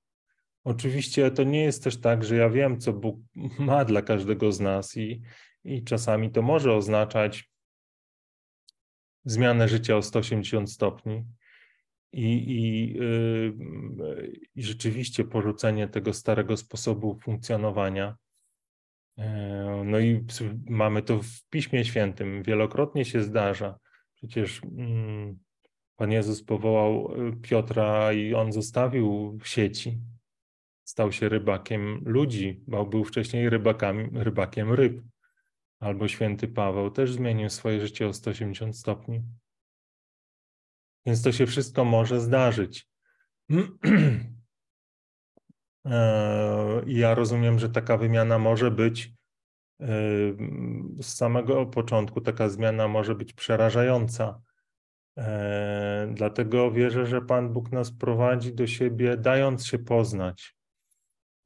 Oczywiście 0.65 1.31
to 1.31 1.43
nie 1.45 1.63
jest 1.63 1.85
też 1.85 2.01
tak, 2.01 2.25
że 2.25 2.37
ja 2.37 2.51
wiem, 2.51 2.81
co 2.81 2.93
Bóg 2.93 3.21
ma 3.59 3.85
dla 3.85 4.03
każdego 4.03 4.53
z 4.53 4.61
nas 4.61 4.97
i, 4.97 5.21
i 5.65 5.85
czasami 5.85 6.31
to 6.31 6.43
może 6.43 6.75
oznaczać 6.75 7.51
zmianę 9.25 9.69
życia 9.69 9.97
o 9.97 10.03
180 10.03 10.73
stopni, 10.73 11.25
i, 12.13 12.25
i, 12.25 12.93
yy, 12.93 14.41
i 14.55 14.63
rzeczywiście 14.63 15.25
porzucenie 15.25 15.89
tego 15.89 16.13
starego 16.13 16.57
sposobu 16.57 17.19
funkcjonowania. 17.23 18.17
Yy, 19.17 19.25
no 19.85 20.01
i 20.01 20.25
mamy 20.69 21.03
to 21.03 21.23
w 21.23 21.49
Piśmie 21.51 21.85
Świętym, 21.85 22.43
wielokrotnie 22.43 23.05
się 23.05 23.23
zdarza. 23.23 23.79
Przecież 24.15 24.61
yy, 24.77 25.35
Pan 26.01 26.13
Jezus 26.13 26.43
powołał 26.43 27.13
y, 27.29 27.37
Piotra 27.43 28.13
i 28.13 28.35
on 28.35 28.53
zostawił 28.53 29.39
sieci. 29.45 30.01
Stał 30.85 31.13
się 31.13 31.29
rybakiem 31.29 32.03
ludzi, 32.05 32.65
bo 32.67 32.87
był 32.87 33.05
wcześniej 33.05 33.51
rybakami, 33.51 34.09
rybakiem 34.13 34.73
ryb. 34.73 35.03
Albo 35.81 36.09
święty 36.09 36.49
Paweł 36.49 36.91
też 36.91 37.13
zmienił 37.13 37.51
swoje 37.51 37.81
życie 37.81 38.09
o 38.09 38.13
180 38.13 38.77
stopni. 38.77 39.23
Więc 41.11 41.23
to 41.23 41.33
się 41.33 41.47
wszystko 41.47 41.85
może 41.85 42.21
zdarzyć. 42.21 42.87
E, 45.87 46.83
ja 46.87 47.15
rozumiem, 47.15 47.59
że 47.59 47.69
taka 47.69 47.97
wymiana 47.97 48.39
może 48.39 48.71
być 48.71 49.07
e, 49.81 49.87
z 51.01 51.07
samego 51.07 51.67
początku, 51.67 52.21
taka 52.21 52.49
zmiana 52.49 52.89
może 52.89 53.15
być 53.15 53.33
przerażająca. 53.33 54.41
E, 55.19 56.13
dlatego 56.15 56.71
wierzę, 56.71 57.07
że 57.07 57.23
Pan 57.23 57.53
Bóg 57.53 57.73
nas 57.73 57.93
prowadzi 57.93 58.55
do 58.55 58.67
siebie, 58.67 59.17
dając 59.17 59.67
się 59.67 59.79
poznać. 59.79 60.57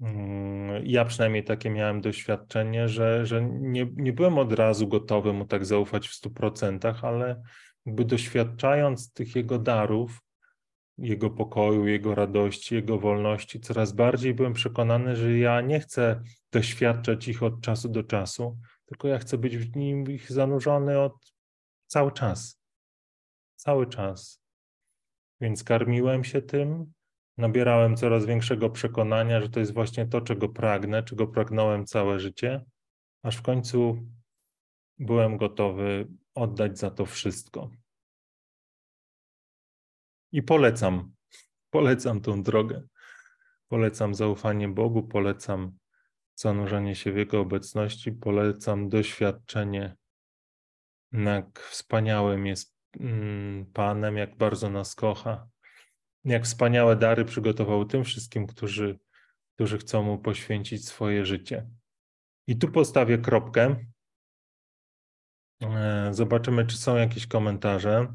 Mm, 0.01 0.87
ja 0.87 1.05
przynajmniej 1.05 1.45
takie 1.45 1.71
miałem 1.71 2.01
doświadczenie, 2.01 2.89
że, 2.89 3.27
że 3.27 3.43
nie, 3.45 3.87
nie 3.97 4.13
byłem 4.13 4.39
od 4.39 4.53
razu 4.53 4.89
gotowy 4.89 5.33
mu 5.33 5.45
tak 5.45 5.65
zaufać 5.67 6.09
w 6.09 6.15
stu 6.15 6.31
procentach, 6.31 7.05
ale 7.05 7.43
jakby 7.87 8.05
doświadczając 8.05 9.13
tych 9.13 9.37
jego 9.37 9.59
darów, 9.59 10.21
Jego 10.99 11.31
pokoju, 11.31 11.87
Jego 11.87 12.15
radości, 12.15 12.75
Jego 12.75 12.99
wolności. 12.99 13.61
Coraz 13.61 13.93
bardziej 13.93 14.35
byłem 14.35 14.53
przekonany, 14.53 15.17
że 15.17 15.39
ja 15.39 15.61
nie 15.61 15.81
chcę 15.81 16.23
doświadczać 16.53 17.29
ich 17.29 17.43
od 17.43 17.61
czasu 17.61 17.89
do 17.89 18.05
czasu, 18.05 18.59
tylko 18.87 19.09
ja 19.09 19.19
chcę 19.19 19.39
być 19.39 19.59
w 19.59 19.77
nim 19.77 20.11
ich 20.11 20.33
zanurzony 20.33 21.01
od 21.01 21.35
cały 21.87 22.13
czas. 22.13 22.61
Cały 23.57 23.87
czas. 23.87 24.43
Więc 25.41 25.65
karmiłem 25.65 26.25
się 26.25 26.43
tym, 26.43 26.93
nabierałem 27.39 27.97
coraz 27.97 28.27
większego 28.27 28.71
przekonania, 28.71 29.41
że 29.41 29.49
to 29.49 29.61
jest 29.61 29.75
właśnie 29.75 30.07
to, 30.07 30.21
czego 30.21 30.49
pragnę, 30.49 31.03
czego 31.03 31.27
pragnąłem 31.27 31.87
całe 31.87 32.21
życie, 32.21 32.65
aż 33.23 33.37
w 33.37 33.43
końcu 33.43 33.99
byłem 34.99 35.37
gotowy 35.37 36.09
oddać 36.35 36.79
za 36.79 36.91
to 36.91 37.07
wszystko. 37.07 37.71
I 40.33 40.43
polecam, 40.43 41.15
polecam 41.71 42.21
tą 42.21 42.43
drogę. 42.43 42.83
Polecam 43.69 44.15
zaufanie 44.15 44.69
Bogu, 44.69 45.03
polecam 45.03 45.79
zanurzenie 46.35 46.95
się 46.95 47.13
w 47.13 47.17
Jego 47.17 47.41
obecności, 47.41 48.13
polecam 48.13 48.89
doświadczenie, 48.89 49.97
jak 51.13 51.61
wspaniałym 51.61 52.47
jest 52.47 52.77
mm, 53.01 53.67
Panem, 53.73 54.17
jak 54.17 54.37
bardzo 54.37 54.71
nas 54.71 54.95
kocha, 54.95 55.49
jak 56.25 56.45
wspaniałe 56.45 56.97
dary 56.97 57.25
przygotował 57.25 57.85
tym 57.85 58.05
wszystkim, 58.05 58.47
którzy, 58.47 58.99
którzy 59.55 59.79
chcą 59.79 60.03
Mu 60.03 60.19
poświęcić 60.19 60.89
swoje 60.89 61.27
życie. 61.27 61.69
I 62.47 62.59
tu 62.59 62.69
postawię 62.69 63.19
kropkę. 63.19 63.77
E, 65.65 66.09
zobaczymy, 66.15 66.67
czy 66.67 66.77
są 66.77 66.97
jakieś 66.97 67.27
komentarze. 67.27 68.15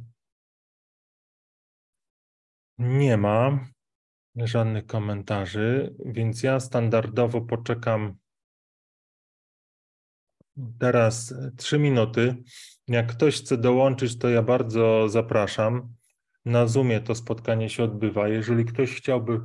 Nie 2.77 3.17
ma 3.17 3.67
żadnych 4.35 4.85
komentarzy, 4.85 5.95
więc 6.05 6.43
ja 6.43 6.59
standardowo 6.59 7.41
poczekam 7.41 8.17
teraz 10.79 11.33
trzy 11.57 11.79
minuty. 11.79 12.35
Jak 12.87 13.07
ktoś 13.07 13.41
chce 13.41 13.57
dołączyć, 13.57 14.17
to 14.17 14.29
ja 14.29 14.41
bardzo 14.41 15.09
zapraszam. 15.09 15.93
Na 16.45 16.67
Zoomie 16.67 17.01
to 17.01 17.15
spotkanie 17.15 17.69
się 17.69 17.83
odbywa. 17.83 18.27
Jeżeli 18.27 18.65
ktoś 18.65 18.95
chciałby 18.95 19.41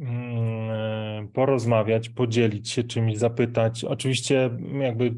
mm, 0.00 1.28
porozmawiać, 1.28 2.08
podzielić 2.08 2.70
się 2.70 2.84
czymś, 2.84 3.16
zapytać, 3.16 3.84
oczywiście 3.84 4.50
jakby 4.80 5.14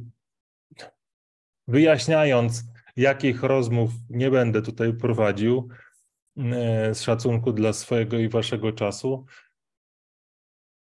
wyjaśniając, 1.71 2.65
jakich 2.97 3.43
rozmów 3.43 3.91
nie 4.11 4.31
będę 4.31 4.63
tutaj 4.63 4.93
prowadził, 4.93 5.69
E, 6.37 6.95
z 6.95 7.03
szacunku 7.03 7.53
dla 7.53 7.73
swojego 7.73 8.19
i 8.19 8.29
waszego 8.29 8.73
czasu, 8.73 9.27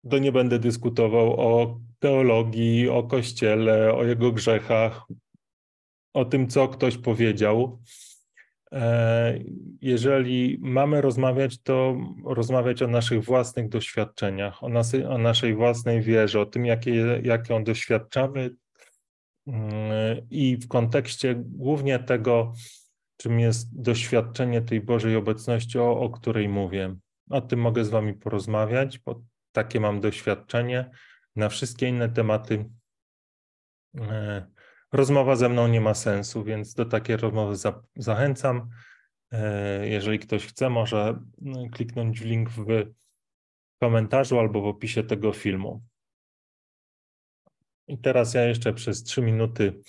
to 0.09 0.17
nie 0.17 0.31
będę 0.31 0.59
dyskutował 0.59 1.39
o 1.39 1.79
teologii, 1.99 2.89
o 2.89 3.03
Kościele, 3.03 3.93
o 3.93 4.03
jego 4.03 4.31
grzechach, 4.31 5.05
o 6.13 6.25
tym, 6.25 6.47
co 6.47 6.67
ktoś 6.67 6.97
powiedział. 6.97 7.79
E, 8.71 9.39
jeżeli 9.81 10.57
mamy 10.61 11.01
rozmawiać, 11.01 11.61
to 11.61 11.97
rozmawiać 12.25 12.81
o 12.81 12.87
naszych 12.87 13.23
własnych 13.23 13.69
doświadczeniach, 13.69 14.63
o, 14.63 14.69
nas, 14.69 14.93
o 14.93 15.17
naszej 15.17 15.55
własnej 15.55 16.01
wierze, 16.01 16.41
o 16.41 16.45
tym, 16.45 16.65
jakie, 16.65 17.21
jak 17.23 17.49
ją 17.49 17.63
doświadczamy 17.63 18.49
i 20.29 20.57
w 20.57 20.67
kontekście 20.67 21.35
głównie 21.35 21.99
tego, 21.99 22.53
czym 23.17 23.39
jest 23.39 23.81
doświadczenie 23.81 24.61
tej 24.61 24.81
Bożej 24.81 25.15
obecności, 25.15 25.79
o, 25.79 25.99
o 25.99 26.09
której 26.09 26.49
mówię. 26.49 26.95
O 27.29 27.41
tym 27.41 27.59
mogę 27.59 27.85
z 27.85 27.89
Wami 27.89 28.13
porozmawiać, 28.13 28.99
bo 28.99 29.21
takie 29.51 29.79
mam 29.79 29.99
doświadczenie. 30.01 30.89
Na 31.35 31.49
wszystkie 31.49 31.87
inne 31.87 32.09
tematy 32.09 32.69
e, 33.97 34.45
rozmowa 34.91 35.35
ze 35.35 35.49
mną 35.49 35.67
nie 35.67 35.81
ma 35.81 35.93
sensu, 35.93 36.43
więc 36.43 36.73
do 36.73 36.85
takiej 36.85 37.17
rozmowy 37.17 37.55
za, 37.55 37.81
zachęcam. 37.95 38.69
E, 39.31 39.87
jeżeli 39.87 40.19
ktoś 40.19 40.45
chce, 40.45 40.69
może 40.69 41.19
no, 41.41 41.69
kliknąć 41.71 42.19
w 42.19 42.25
link 42.25 42.49
w 42.49 42.65
komentarzu 43.81 44.39
albo 44.39 44.61
w 44.61 44.65
opisie 44.65 45.03
tego 45.03 45.33
filmu. 45.33 45.81
I 47.89 47.97
teraz 47.97 48.33
ja 48.33 48.45
jeszcze 48.45 48.73
przez 48.73 49.03
trzy 49.03 49.21
minuty 49.21 49.81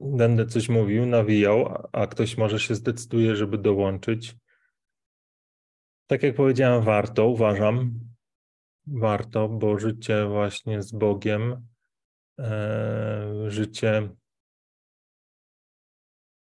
będę 0.00 0.46
coś 0.46 0.68
mówił, 0.68 1.06
nawijał, 1.06 1.88
a 1.92 2.06
ktoś 2.06 2.36
może 2.36 2.60
się 2.60 2.74
zdecyduje, 2.74 3.36
żeby 3.36 3.58
dołączyć. 3.58 4.36
Tak 6.06 6.22
jak 6.22 6.34
powiedziałem, 6.34 6.82
warto, 6.82 7.26
uważam, 7.26 8.00
warto, 8.86 9.48
bo 9.48 9.78
życie 9.78 10.26
właśnie 10.26 10.82
z 10.82 10.92
Bogiem, 10.92 11.66
e, 12.38 13.44
życie, 13.46 14.08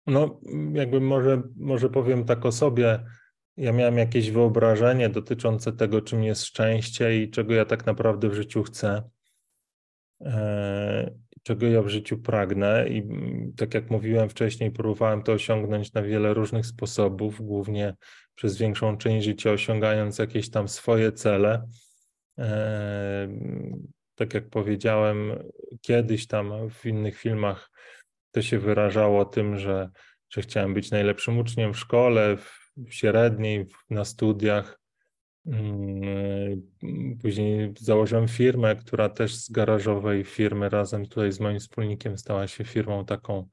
no 0.07 0.41
jakby 0.73 1.01
może, 1.01 1.43
może 1.57 1.91
powiem 1.91 2.25
tak 2.25 2.47
o 2.47 2.53
sobie, 2.53 3.05
ja 3.57 3.73
miałem 3.73 3.99
jakieś 3.99 4.31
wyobrażenie 4.31 5.09
dotyczące 5.09 5.73
tego, 5.73 6.01
czym 6.01 6.23
jest 6.23 6.45
szczęście 6.45 7.23
i 7.23 7.31
czego 7.31 7.55
ja 7.55 7.65
tak 7.65 7.87
naprawdę 7.87 8.29
w 8.29 8.35
życiu 8.35 8.63
chcę. 8.63 9.11
E, 10.25 11.11
czego 11.43 11.67
ja 11.67 11.83
w 11.83 11.89
życiu 11.89 12.19
pragnę 12.19 12.89
i 12.89 12.99
mm, 12.99 13.53
tak 13.57 13.75
jak 13.75 13.91
mówiłem 13.91 14.29
wcześniej, 14.29 14.71
próbowałem 14.71 15.23
to 15.23 15.33
osiągnąć 15.33 15.93
na 15.93 16.03
wiele 16.03 16.35
różnych 16.35 16.67
sposobów, 16.67 17.43
głównie 17.43 17.95
przez 18.35 18.59
większą 18.59 18.97
część 18.97 19.27
życia 19.27 19.51
osiągając 19.51 20.19
jakieś 20.19 20.51
tam 20.51 20.69
swoje 20.69 21.13
cele. 21.13 21.69
E, 22.39 23.29
tak 24.15 24.35
jak 24.35 24.51
powiedziałem 24.51 25.33
kiedyś 25.81 26.27
tam 26.27 26.71
w 26.71 26.87
innych 26.87 27.19
filmach, 27.19 27.71
to 28.31 28.43
się 28.43 28.59
wyrażało 28.59 29.25
tym, 29.25 29.59
że, 29.59 29.91
że 30.31 30.43
chciałem 30.43 30.75
być 30.75 30.91
najlepszym 30.91 31.39
uczniem 31.39 31.75
w 31.75 31.79
szkole, 31.79 32.37
w 32.37 32.95
średniej, 32.95 33.67
na 33.91 34.05
studiach, 34.05 34.78
później 37.23 37.75
założyłem 37.81 38.29
firmę, 38.29 38.77
która 38.77 39.09
też 39.09 39.35
z 39.35 39.51
garażowej 39.51 40.25
firmy 40.25 40.69
razem 40.69 41.07
tutaj 41.07 41.33
z 41.33 41.41
moim 41.41 41.59
wspólnikiem 41.59 42.19
stała 42.19 42.47
się 42.47 42.65
firmą 42.65 43.05
taką 43.05 43.49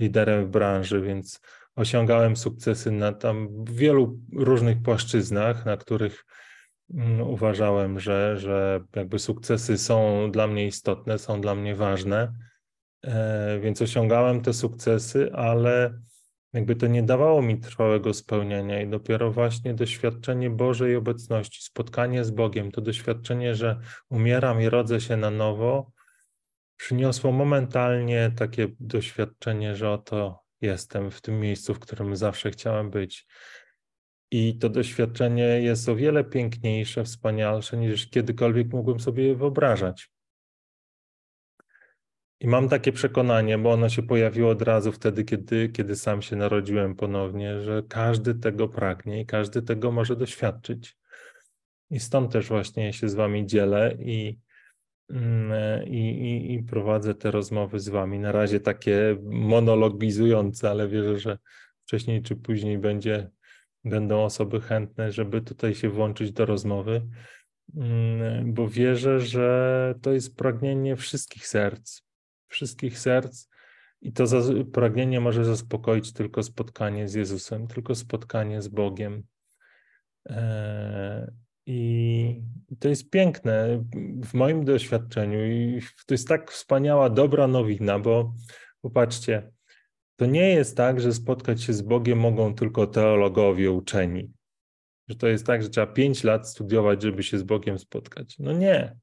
liderem 0.00 0.46
w 0.46 0.50
branży, 0.50 1.00
więc 1.00 1.40
osiągałem 1.76 2.36
sukcesy 2.36 2.90
na 2.90 3.12
tam 3.12 3.64
wielu 3.64 4.18
różnych 4.32 4.82
płaszczyznach, 4.82 5.66
na 5.66 5.76
których 5.76 6.24
mm, 6.94 7.20
uważałem, 7.20 8.00
że, 8.00 8.36
że 8.38 8.80
jakby 8.96 9.18
sukcesy 9.18 9.78
są 9.78 10.30
dla 10.30 10.46
mnie 10.46 10.66
istotne, 10.66 11.18
są 11.18 11.40
dla 11.40 11.54
mnie 11.54 11.74
ważne. 11.74 12.32
E, 13.04 13.60
więc 13.62 13.82
osiągałem 13.82 14.40
te 14.40 14.52
sukcesy, 14.52 15.32
ale 15.32 16.00
jakby 16.52 16.76
to 16.76 16.86
nie 16.86 17.02
dawało 17.02 17.42
mi 17.42 17.60
trwałego 17.60 18.14
spełnienia 18.14 18.82
i 18.82 18.88
dopiero 18.88 19.32
właśnie 19.32 19.74
doświadczenie 19.74 20.50
Bożej 20.50 20.96
obecności, 20.96 21.62
spotkanie 21.62 22.24
z 22.24 22.30
Bogiem, 22.30 22.70
to 22.70 22.80
doświadczenie, 22.80 23.54
że 23.54 23.80
umieram 24.08 24.62
i 24.62 24.68
rodzę 24.68 25.00
się 25.00 25.16
na 25.16 25.30
nowo, 25.30 25.92
przyniosło 26.76 27.32
momentalnie 27.32 28.32
takie 28.36 28.68
doświadczenie, 28.80 29.76
że 29.76 29.90
oto 29.90 30.42
jestem 30.60 31.10
w 31.10 31.20
tym 31.20 31.40
miejscu, 31.40 31.74
w 31.74 31.78
którym 31.78 32.16
zawsze 32.16 32.50
chciałem 32.50 32.90
być. 32.90 33.26
I 34.30 34.58
to 34.58 34.68
doświadczenie 34.68 35.42
jest 35.42 35.88
o 35.88 35.96
wiele 35.96 36.24
piękniejsze, 36.24 37.04
wspanialsze 37.04 37.76
niż 37.76 38.10
kiedykolwiek 38.10 38.72
mógłbym 38.72 39.00
sobie 39.00 39.34
wyobrażać. 39.34 40.10
I 42.40 42.48
mam 42.48 42.68
takie 42.68 42.92
przekonanie, 42.92 43.58
bo 43.58 43.72
ono 43.72 43.88
się 43.88 44.02
pojawiło 44.02 44.50
od 44.50 44.62
razu 44.62 44.92
wtedy, 44.92 45.24
kiedy, 45.24 45.68
kiedy 45.68 45.96
sam 45.96 46.22
się 46.22 46.36
narodziłem 46.36 46.94
ponownie, 46.94 47.60
że 47.60 47.82
każdy 47.88 48.34
tego 48.34 48.68
pragnie 48.68 49.20
i 49.20 49.26
każdy 49.26 49.62
tego 49.62 49.92
może 49.92 50.16
doświadczyć. 50.16 50.96
I 51.90 52.00
stąd 52.00 52.32
też 52.32 52.48
właśnie 52.48 52.92
się 52.92 53.08
z 53.08 53.14
Wami 53.14 53.46
dzielę 53.46 53.96
i, 53.98 54.38
mm, 55.10 55.88
i, 55.88 56.54
i, 56.54 56.62
prowadzę 56.62 57.14
te 57.14 57.30
rozmowy 57.30 57.80
z 57.80 57.88
Wami. 57.88 58.18
Na 58.18 58.32
razie 58.32 58.60
takie 58.60 59.16
monologizujące, 59.30 60.70
ale 60.70 60.88
wierzę, 60.88 61.18
że 61.18 61.38
wcześniej 61.82 62.22
czy 62.22 62.36
później 62.36 62.78
będzie, 62.78 63.30
będą 63.84 64.24
osoby 64.24 64.60
chętne, 64.60 65.12
żeby 65.12 65.40
tutaj 65.40 65.74
się 65.74 65.90
włączyć 65.90 66.32
do 66.32 66.46
rozmowy, 66.46 67.02
mm, 67.76 68.54
bo 68.54 68.68
wierzę, 68.68 69.20
że 69.20 69.94
to 70.02 70.12
jest 70.12 70.36
pragnienie 70.36 70.96
wszystkich 70.96 71.46
serc 71.46 72.09
wszystkich 72.50 72.98
serc 72.98 73.48
i 74.02 74.12
to 74.12 74.24
pragnienie 74.72 75.20
może 75.20 75.44
zaspokoić 75.44 76.12
tylko 76.12 76.42
spotkanie 76.42 77.08
z 77.08 77.14
Jezusem, 77.14 77.66
tylko 77.66 77.94
spotkanie 77.94 78.62
z 78.62 78.68
Bogiem. 78.68 79.22
E, 80.28 81.32
I 81.66 82.42
to 82.78 82.88
jest 82.88 83.10
piękne 83.10 83.84
w 84.24 84.34
moim 84.34 84.64
doświadczeniu 84.64 85.46
i 85.46 85.80
to 86.06 86.14
jest 86.14 86.28
tak 86.28 86.50
wspaniała, 86.50 87.10
dobra 87.10 87.46
nowina, 87.46 87.98
bo 87.98 88.34
popatrzcie, 88.80 89.50
To 90.16 90.26
nie 90.26 90.50
jest 90.50 90.76
tak, 90.76 91.00
że 91.00 91.12
spotkać 91.12 91.62
się 91.62 91.72
z 91.72 91.82
Bogiem 91.82 92.18
mogą 92.18 92.54
tylko 92.54 92.86
teologowie 92.86 93.70
uczeni. 93.70 94.32
Że 95.08 95.16
to 95.16 95.28
jest 95.28 95.46
tak, 95.46 95.62
że 95.62 95.70
trzeba 95.70 95.86
pięć 95.86 96.24
lat 96.24 96.48
studiować, 96.48 97.02
żeby 97.02 97.22
się 97.22 97.38
z 97.38 97.42
Bogiem 97.42 97.78
spotkać. 97.78 98.38
No 98.38 98.52
nie. 98.52 98.96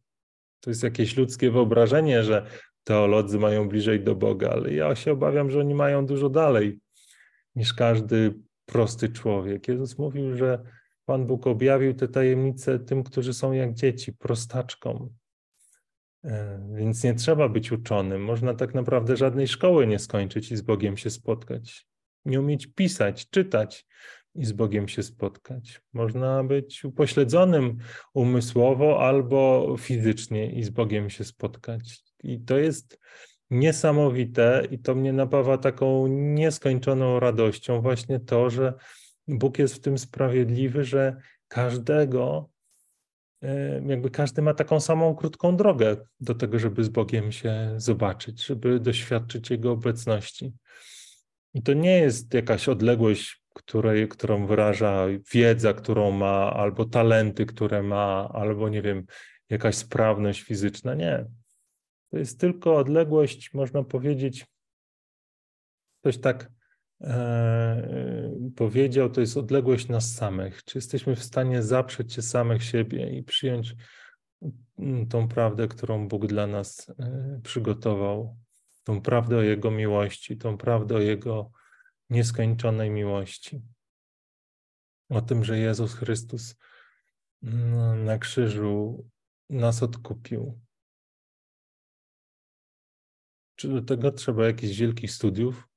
To 0.60 0.70
jest 0.70 0.84
jakieś 0.84 1.18
ludzkie 1.18 1.52
wyobrażenie, 1.52 2.24
że 2.24 2.46
teolodzy 2.88 3.40
mają 3.40 3.70
bliżej 3.70 4.04
do 4.04 4.16
Boga, 4.16 4.50
ale 4.50 4.74
ja 4.74 4.96
się 4.96 5.12
obawiam, 5.12 5.52
że 5.52 5.60
oni 5.60 5.76
mają 5.76 6.06
dużo 6.06 6.30
dalej 6.30 6.80
niż 7.56 7.74
każdy 7.74 8.34
prosty 8.66 9.10
człowiek. 9.10 9.68
Jezus 9.68 9.98
mówił, 9.98 10.36
że 10.36 10.64
Pan 11.06 11.26
Bóg 11.26 11.48
objawił 11.48 11.94
te 11.94 12.08
tajemnice 12.08 12.80
tym, 12.80 13.04
którzy 13.04 13.34
są 13.34 13.52
jak 13.52 13.74
dzieci, 13.74 14.14
prostaczkom. 14.14 15.10
E, 16.24 16.68
więc 16.76 17.04
nie 17.04 17.14
trzeba 17.14 17.50
być 17.50 17.72
uczonym. 17.72 18.24
Można 18.24 18.54
tak 18.54 18.74
naprawdę 18.74 19.18
żadnej 19.18 19.48
szkoły 19.48 19.88
nie 19.88 20.00
skończyć 20.00 20.52
i 20.52 20.56
z 20.56 20.62
Bogiem 20.62 20.98
się 20.98 21.10
spotkać. 21.10 21.88
Nie 22.26 22.40
umieć 22.40 22.68
pisać, 22.68 23.30
czytać 23.30 23.86
i 24.36 24.46
z 24.46 24.52
Bogiem 24.52 24.88
się 24.88 25.04
spotkać. 25.04 25.82
Można 25.94 26.44
być 26.44 26.86
upośledzonym 26.86 27.78
umysłowo 28.14 29.08
albo 29.08 29.76
fizycznie 29.80 30.52
i 30.52 30.64
z 30.64 30.70
Bogiem 30.70 31.10
się 31.10 31.24
spotkać. 31.24 32.07
I 32.24 32.40
to 32.40 32.58
jest 32.58 33.00
niesamowite 33.50 34.68
i 34.72 34.80
to 34.80 34.96
mnie 34.96 35.14
napawa 35.14 35.58
taką 35.58 36.08
nieskończoną 36.08 37.20
radością, 37.20 37.82
właśnie 37.82 38.20
to, 38.20 38.50
że 38.50 38.74
Bóg 39.28 39.60
jest 39.60 39.76
w 39.76 39.80
tym 39.80 39.98
sprawiedliwy, 39.98 40.84
że 40.84 41.22
każdego, 41.48 42.50
e, 43.42 43.82
jakby 43.88 44.10
każdy 44.10 44.42
ma 44.42 44.54
taką 44.54 44.80
samą 44.80 45.16
krótką 45.16 45.58
drogę 45.58 45.98
do 46.20 46.36
tego, 46.36 46.60
żeby 46.60 46.84
z 46.84 46.90
Bogiem 46.90 47.32
się 47.32 47.74
zobaczyć, 47.78 48.46
żeby 48.46 48.80
doświadczyć 48.80 49.50
Jego 49.50 49.72
obecności. 49.72 50.54
I 51.54 51.62
to 51.62 51.74
nie 51.74 52.00
jest 52.00 52.34
jakaś 52.34 52.70
odległość, 52.70 53.44
której, 53.54 54.08
którą 54.08 54.48
wyraża 54.48 55.06
wiedza, 55.34 55.74
którą 55.74 56.12
ma, 56.12 56.54
albo 56.54 56.86
talenty, 56.86 57.46
które 57.46 57.84
ma, 57.84 58.30
albo 58.34 58.70
nie 58.70 58.82
wiem, 58.82 59.06
jakaś 59.50 59.76
sprawność 59.76 60.42
fizyczna. 60.42 60.94
Nie. 60.96 61.26
To 62.12 62.18
jest 62.18 62.40
tylko 62.40 62.76
odległość, 62.76 63.54
można 63.54 63.84
powiedzieć, 63.84 64.46
coś 66.04 66.18
tak 66.18 66.52
e, 67.02 68.32
powiedział, 68.56 69.10
to 69.10 69.22
jest 69.22 69.38
odległość 69.38 69.88
nas 69.88 70.14
samych. 70.14 70.64
Czy 70.64 70.78
jesteśmy 70.78 71.16
w 71.16 71.24
stanie 71.24 71.64
zaprzeć 71.64 72.14
się 72.14 72.22
samych 72.22 72.64
siebie 72.64 73.18
i 73.18 73.24
przyjąć 73.24 73.76
mm, 74.80 75.08
tą 75.08 75.28
prawdę, 75.28 75.68
którą 75.68 76.08
Bóg 76.08 76.28
dla 76.28 76.48
nas 76.48 76.90
e, 77.00 77.40
przygotował, 77.44 78.38
tą 78.84 79.02
prawdę 79.02 79.38
o 79.38 79.42
Jego 79.42 79.72
miłości, 79.72 80.38
tą 80.38 80.58
prawdę 80.58 80.96
o 80.96 81.00
Jego 81.00 81.52
nieskończonej 82.10 82.90
miłości. 82.90 83.62
O 85.10 85.22
tym, 85.22 85.44
że 85.44 85.60
Jezus 85.60 85.94
Chrystus 85.94 86.56
mm, 87.44 88.06
na 88.06 88.18
krzyżu 88.18 89.06
nas 89.50 89.84
odkupił, 89.84 90.60
czy 93.58 93.68
do 93.68 93.82
tego 93.82 94.12
trzeba 94.12 94.46
jakichś 94.46 94.78
wielkich 94.78 95.12
studiów 95.12 95.68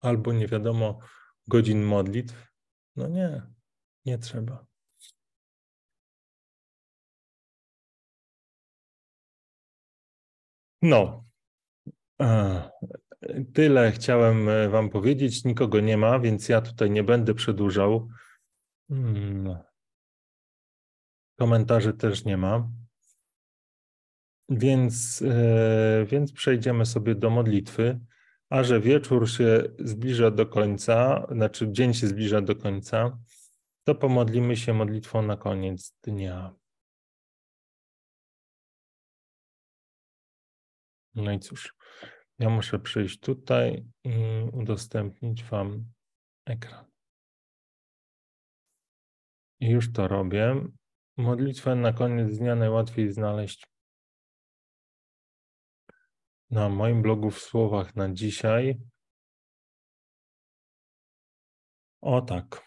albo 0.00 0.32
nie 0.32 0.46
wiadomo 0.46 0.98
godzin 1.48 1.82
modlitw? 1.82 2.52
No 2.96 3.08
nie, 3.08 3.42
nie 4.04 4.18
trzeba. 4.18 4.66
No, 10.82 11.24
tyle 13.54 13.92
chciałem 13.92 14.48
e, 14.48 14.68
Wam 14.68 14.90
powiedzieć. 14.90 15.44
Nikogo 15.44 15.80
nie 15.80 15.96
ma, 15.96 16.18
więc 16.18 16.48
ja 16.48 16.60
tutaj 16.60 16.90
nie 16.90 17.04
będę 17.04 17.34
przedłużał. 17.34 18.08
Hmm. 18.88 19.58
Komentarzy 21.38 21.92
też 21.92 22.24
nie 22.24 22.36
ma. 22.36 22.70
Więc, 24.48 25.22
e, 25.22 26.06
więc 26.06 26.32
przejdziemy 26.32 26.86
sobie 26.86 27.14
do 27.14 27.30
modlitwy, 27.30 28.00
a 28.50 28.62
że 28.62 28.80
wieczór 28.80 29.30
się 29.30 29.62
zbliża 29.78 30.30
do 30.30 30.46
końca, 30.46 31.26
znaczy 31.30 31.72
dzień 31.72 31.94
się 31.94 32.06
zbliża 32.06 32.40
do 32.40 32.56
końca, 32.56 33.18
to 33.84 33.94
pomodlimy 33.94 34.56
się 34.56 34.74
modlitwą 34.74 35.22
na 35.22 35.36
koniec 35.36 35.94
dnia. 36.02 36.54
No 41.14 41.32
i 41.32 41.38
cóż, 41.38 41.74
ja 42.38 42.50
muszę 42.50 42.78
przyjść 42.78 43.20
tutaj 43.20 43.84
i 44.04 44.12
udostępnić 44.52 45.44
Wam 45.44 45.84
ekran. 46.46 46.84
I 49.60 49.70
już 49.70 49.92
to 49.92 50.08
robię. 50.08 50.64
Modlitwę 51.16 51.74
na 51.74 51.92
koniec 51.92 52.38
dnia 52.38 52.56
najłatwiej 52.56 53.12
znaleźć 53.12 53.66
na 56.50 56.68
moim 56.68 57.02
blogu 57.02 57.30
w 57.30 57.38
słowach 57.38 57.96
na 57.96 58.12
dzisiaj. 58.12 58.78
O 62.00 62.22
tak. 62.22 62.64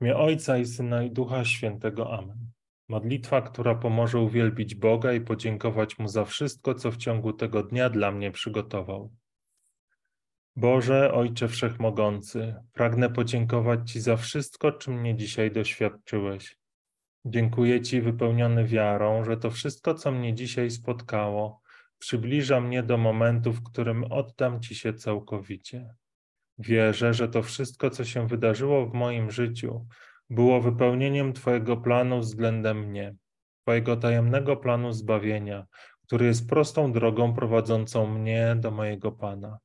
W 0.00 0.04
imię 0.04 0.16
Ojca 0.16 0.58
i 0.58 0.66
Syna 0.66 1.02
i 1.02 1.10
Ducha 1.10 1.44
Świętego. 1.44 2.18
Amen. 2.18 2.52
Modlitwa, 2.88 3.42
która 3.42 3.74
pomoże 3.74 4.18
uwielbić 4.18 4.74
Boga 4.74 5.12
i 5.12 5.20
podziękować 5.20 5.98
Mu 5.98 6.08
za 6.08 6.24
wszystko, 6.24 6.74
co 6.74 6.90
w 6.90 6.96
ciągu 6.96 7.32
tego 7.32 7.62
dnia 7.62 7.90
dla 7.90 8.12
mnie 8.12 8.30
przygotował. 8.30 9.12
Boże, 10.56 11.12
Ojcze 11.12 11.48
Wszechmogący, 11.48 12.54
pragnę 12.72 13.10
podziękować 13.10 13.90
Ci 13.90 14.00
za 14.00 14.16
wszystko, 14.16 14.72
czym 14.72 15.00
mnie 15.00 15.16
dzisiaj 15.16 15.50
doświadczyłeś. 15.50 16.56
Dziękuję 17.24 17.80
Ci 17.80 18.00
wypełniony 18.00 18.64
wiarą, 18.64 19.24
że 19.24 19.36
to 19.36 19.50
wszystko, 19.50 19.94
co 19.94 20.12
mnie 20.12 20.34
dzisiaj 20.34 20.70
spotkało, 20.70 21.61
przybliża 22.02 22.60
mnie 22.60 22.82
do 22.82 22.98
momentu, 22.98 23.52
w 23.52 23.62
którym 23.62 24.04
oddam 24.04 24.60
Ci 24.60 24.74
się 24.74 24.94
całkowicie. 24.94 25.94
Wierzę, 26.58 27.14
że 27.14 27.28
to 27.28 27.42
wszystko, 27.42 27.90
co 27.90 28.04
się 28.04 28.28
wydarzyło 28.28 28.86
w 28.86 28.94
moim 28.94 29.30
życiu, 29.30 29.86
było 30.30 30.60
wypełnieniem 30.60 31.32
Twojego 31.32 31.76
planu 31.76 32.20
względem 32.20 32.78
mnie, 32.78 33.14
Twojego 33.62 33.96
tajemnego 33.96 34.56
planu 34.56 34.92
zbawienia, 34.92 35.66
który 36.06 36.26
jest 36.26 36.48
prostą 36.48 36.92
drogą 36.92 37.34
prowadzącą 37.34 38.06
mnie 38.06 38.56
do 38.58 38.70
mojego 38.70 39.12
Pana. 39.12 39.58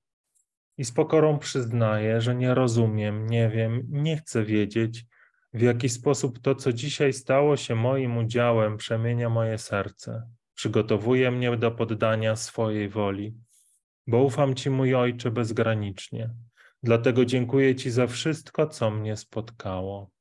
I 0.78 0.86
z 0.86 0.92
pokorą 0.92 1.40
przyznaję, 1.40 2.22
że 2.22 2.36
nie 2.36 2.54
rozumiem, 2.54 3.28
nie 3.28 3.50
wiem, 3.50 3.82
nie 3.90 4.18
chcę 4.18 4.44
wiedzieć, 4.44 5.06
w 5.54 5.62
jaki 5.62 5.90
sposób 5.90 6.40
to, 6.40 6.56
co 6.56 6.74
dzisiaj 6.74 7.14
stało 7.14 7.58
się 7.58 7.76
moim 7.76 8.18
udziałem, 8.18 8.78
przemienia 8.78 9.30
moje 9.30 9.58
serce 9.58 10.38
przygotowuje 10.58 11.32
mnie 11.32 11.58
do 11.58 11.72
poddania 11.72 12.36
swojej 12.36 12.90
woli, 12.90 13.34
bo 14.08 14.24
ufam 14.24 14.56
Ci, 14.56 14.70
mój 14.70 14.96
Ojcze, 14.96 15.32
bezgranicznie. 15.32 16.30
Dlatego 16.84 17.26
dziękuję 17.26 17.76
Ci 17.76 17.92
za 17.92 18.08
wszystko, 18.08 18.68
co 18.68 18.92
mnie 18.92 19.18
spotkało. 19.18 20.12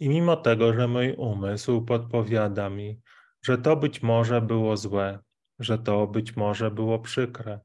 I 0.00 0.08
mimo 0.08 0.36
tego, 0.36 0.74
że 0.74 0.88
mój 0.88 1.14
umysł 1.14 1.82
podpowiada 1.82 2.70
mi, 2.70 3.00
że 3.42 3.58
to 3.58 3.76
być 3.76 4.02
może 4.02 4.40
było 4.40 4.76
złe, 4.76 5.18
że 5.58 5.78
to 5.78 6.06
być 6.06 6.36
może 6.36 6.70
było 6.70 6.98
przykre, 6.98 7.60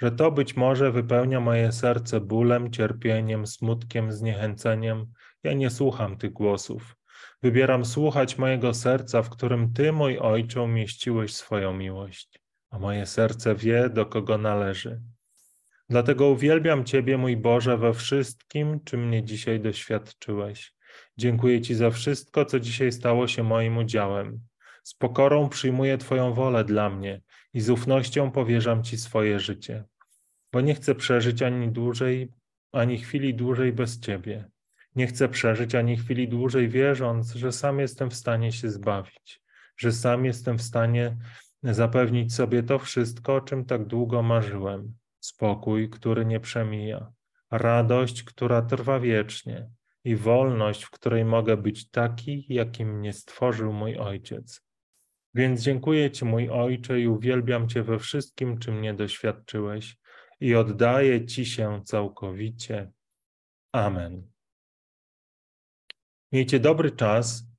że 0.00 0.10
to 0.10 0.30
być 0.30 0.56
może 0.56 0.92
wypełnia 0.92 1.40
moje 1.40 1.72
serce 1.72 2.20
bólem, 2.20 2.70
cierpieniem, 2.70 3.46
smutkiem, 3.46 4.12
zniechęceniem, 4.12 5.12
ja 5.42 5.52
nie 5.52 5.70
słucham 5.70 6.16
tych 6.16 6.32
głosów. 6.32 6.96
Wybieram 7.42 7.84
słuchać 7.84 8.38
mojego 8.38 8.74
serca, 8.74 9.22
w 9.22 9.30
którym 9.30 9.72
Ty, 9.72 9.92
mój 9.92 10.18
Ojcze, 10.18 10.62
umieściłeś 10.62 11.34
swoją 11.34 11.74
miłość, 11.74 12.40
a 12.70 12.78
moje 12.78 13.06
serce 13.06 13.54
wie, 13.54 13.90
do 13.90 14.06
kogo 14.06 14.38
należy. 14.38 15.00
Dlatego 15.88 16.28
uwielbiam 16.28 16.84
Ciebie, 16.84 17.18
mój 17.18 17.36
Boże, 17.36 17.78
we 17.78 17.94
wszystkim, 17.94 18.80
czym 18.84 19.08
mnie 19.08 19.24
dzisiaj 19.24 19.60
doświadczyłeś. 19.60 20.74
Dziękuję 21.16 21.60
Ci 21.60 21.74
za 21.74 21.90
wszystko, 21.90 22.44
co 22.44 22.60
dzisiaj 22.60 22.92
stało 22.92 23.28
się 23.28 23.42
moim 23.42 23.78
udziałem. 23.78 24.40
Z 24.82 24.94
pokorą 24.94 25.48
przyjmuję 25.48 25.98
Twoją 25.98 26.34
wolę 26.34 26.64
dla 26.64 26.90
mnie 26.90 27.20
i 27.54 27.60
z 27.60 27.70
ufnością 27.70 28.30
powierzam 28.30 28.84
Ci 28.84 28.98
swoje 28.98 29.40
życie, 29.40 29.84
bo 30.52 30.60
nie 30.60 30.74
chcę 30.74 30.94
przeżyć 30.94 31.42
ani 31.42 31.68
dłużej, 31.68 32.32
ani 32.72 32.98
chwili 32.98 33.34
dłużej 33.34 33.72
bez 33.72 34.00
Ciebie. 34.00 34.50
Nie 34.96 35.06
chcę 35.06 35.28
przeżyć 35.28 35.74
ani 35.74 35.96
chwili 35.96 36.28
dłużej, 36.28 36.68
wierząc, 36.68 37.32
że 37.32 37.52
sam 37.52 37.78
jestem 37.78 38.10
w 38.10 38.14
stanie 38.14 38.52
się 38.52 38.70
zbawić, 38.70 39.42
że 39.76 39.92
sam 39.92 40.24
jestem 40.24 40.58
w 40.58 40.62
stanie 40.62 41.16
zapewnić 41.62 42.34
sobie 42.34 42.62
to 42.62 42.78
wszystko, 42.78 43.34
o 43.34 43.40
czym 43.40 43.64
tak 43.64 43.86
długo 43.86 44.22
marzyłem. 44.22 44.94
Spokój, 45.20 45.90
który 45.90 46.24
nie 46.24 46.40
przemija, 46.40 47.12
radość, 47.50 48.22
która 48.22 48.62
trwa 48.62 49.00
wiecznie 49.00 49.70
i 50.04 50.16
wolność, 50.16 50.84
w 50.84 50.90
której 50.90 51.24
mogę 51.24 51.56
być 51.56 51.90
taki, 51.90 52.46
jakim 52.48 52.98
mnie 52.98 53.12
stworzył 53.12 53.72
mój 53.72 53.98
Ojciec. 53.98 54.62
Więc 55.34 55.62
dziękuję 55.62 56.10
Ci, 56.10 56.24
mój 56.24 56.50
Ojcze, 56.50 57.00
i 57.00 57.08
uwielbiam 57.08 57.68
Cię 57.68 57.82
we 57.82 57.98
wszystkim, 57.98 58.58
czym 58.58 58.78
mnie 58.78 58.94
doświadczyłeś 58.94 59.96
i 60.40 60.54
oddaję 60.54 61.26
Ci 61.26 61.46
się 61.46 61.80
całkowicie. 61.84 62.90
Amen. 63.72 64.31
Miejcie 66.32 66.60
dobry 66.60 66.90
czas, 66.90 67.52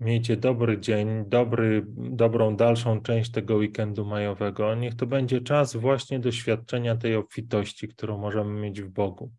miejcie 0.00 0.36
dobry 0.36 0.80
dzień, 0.80 1.24
dobry, 1.26 1.84
dobrą 1.96 2.56
dalszą 2.56 3.00
część 3.00 3.30
tego 3.30 3.54
weekendu 3.54 4.06
majowego. 4.06 4.74
Niech 4.74 4.94
to 4.94 5.06
będzie 5.06 5.40
czas 5.40 5.76
właśnie 5.76 6.18
doświadczenia 6.18 6.96
tej 6.96 7.16
obfitości, 7.16 7.88
którą 7.88 8.18
możemy 8.18 8.60
mieć 8.60 8.82
w 8.82 8.88
Bogu. 8.88 9.32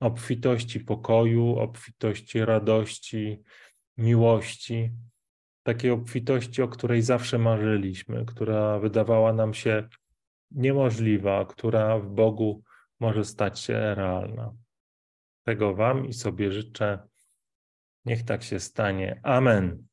Obfitości 0.00 0.80
pokoju, 0.80 1.56
obfitości 1.56 2.44
radości, 2.44 3.42
miłości, 3.96 4.92
takiej 5.62 5.90
obfitości, 5.90 6.62
o 6.62 6.68
której 6.68 7.02
zawsze 7.02 7.38
marzyliśmy, 7.38 8.24
która 8.24 8.78
wydawała 8.78 9.32
nam 9.32 9.54
się 9.54 9.88
niemożliwa, 10.50 11.44
która 11.44 11.98
w 11.98 12.08
Bogu 12.08 12.62
może 13.00 13.24
stać 13.24 13.60
się 13.60 13.94
realna. 13.94 14.54
Tego 15.44 15.74
Wam 15.74 16.06
i 16.06 16.12
sobie 16.12 16.52
życzę. 16.52 17.11
Niech 18.04 18.24
tak 18.24 18.42
się 18.42 18.60
stanie. 18.60 19.20
Amen. 19.22 19.86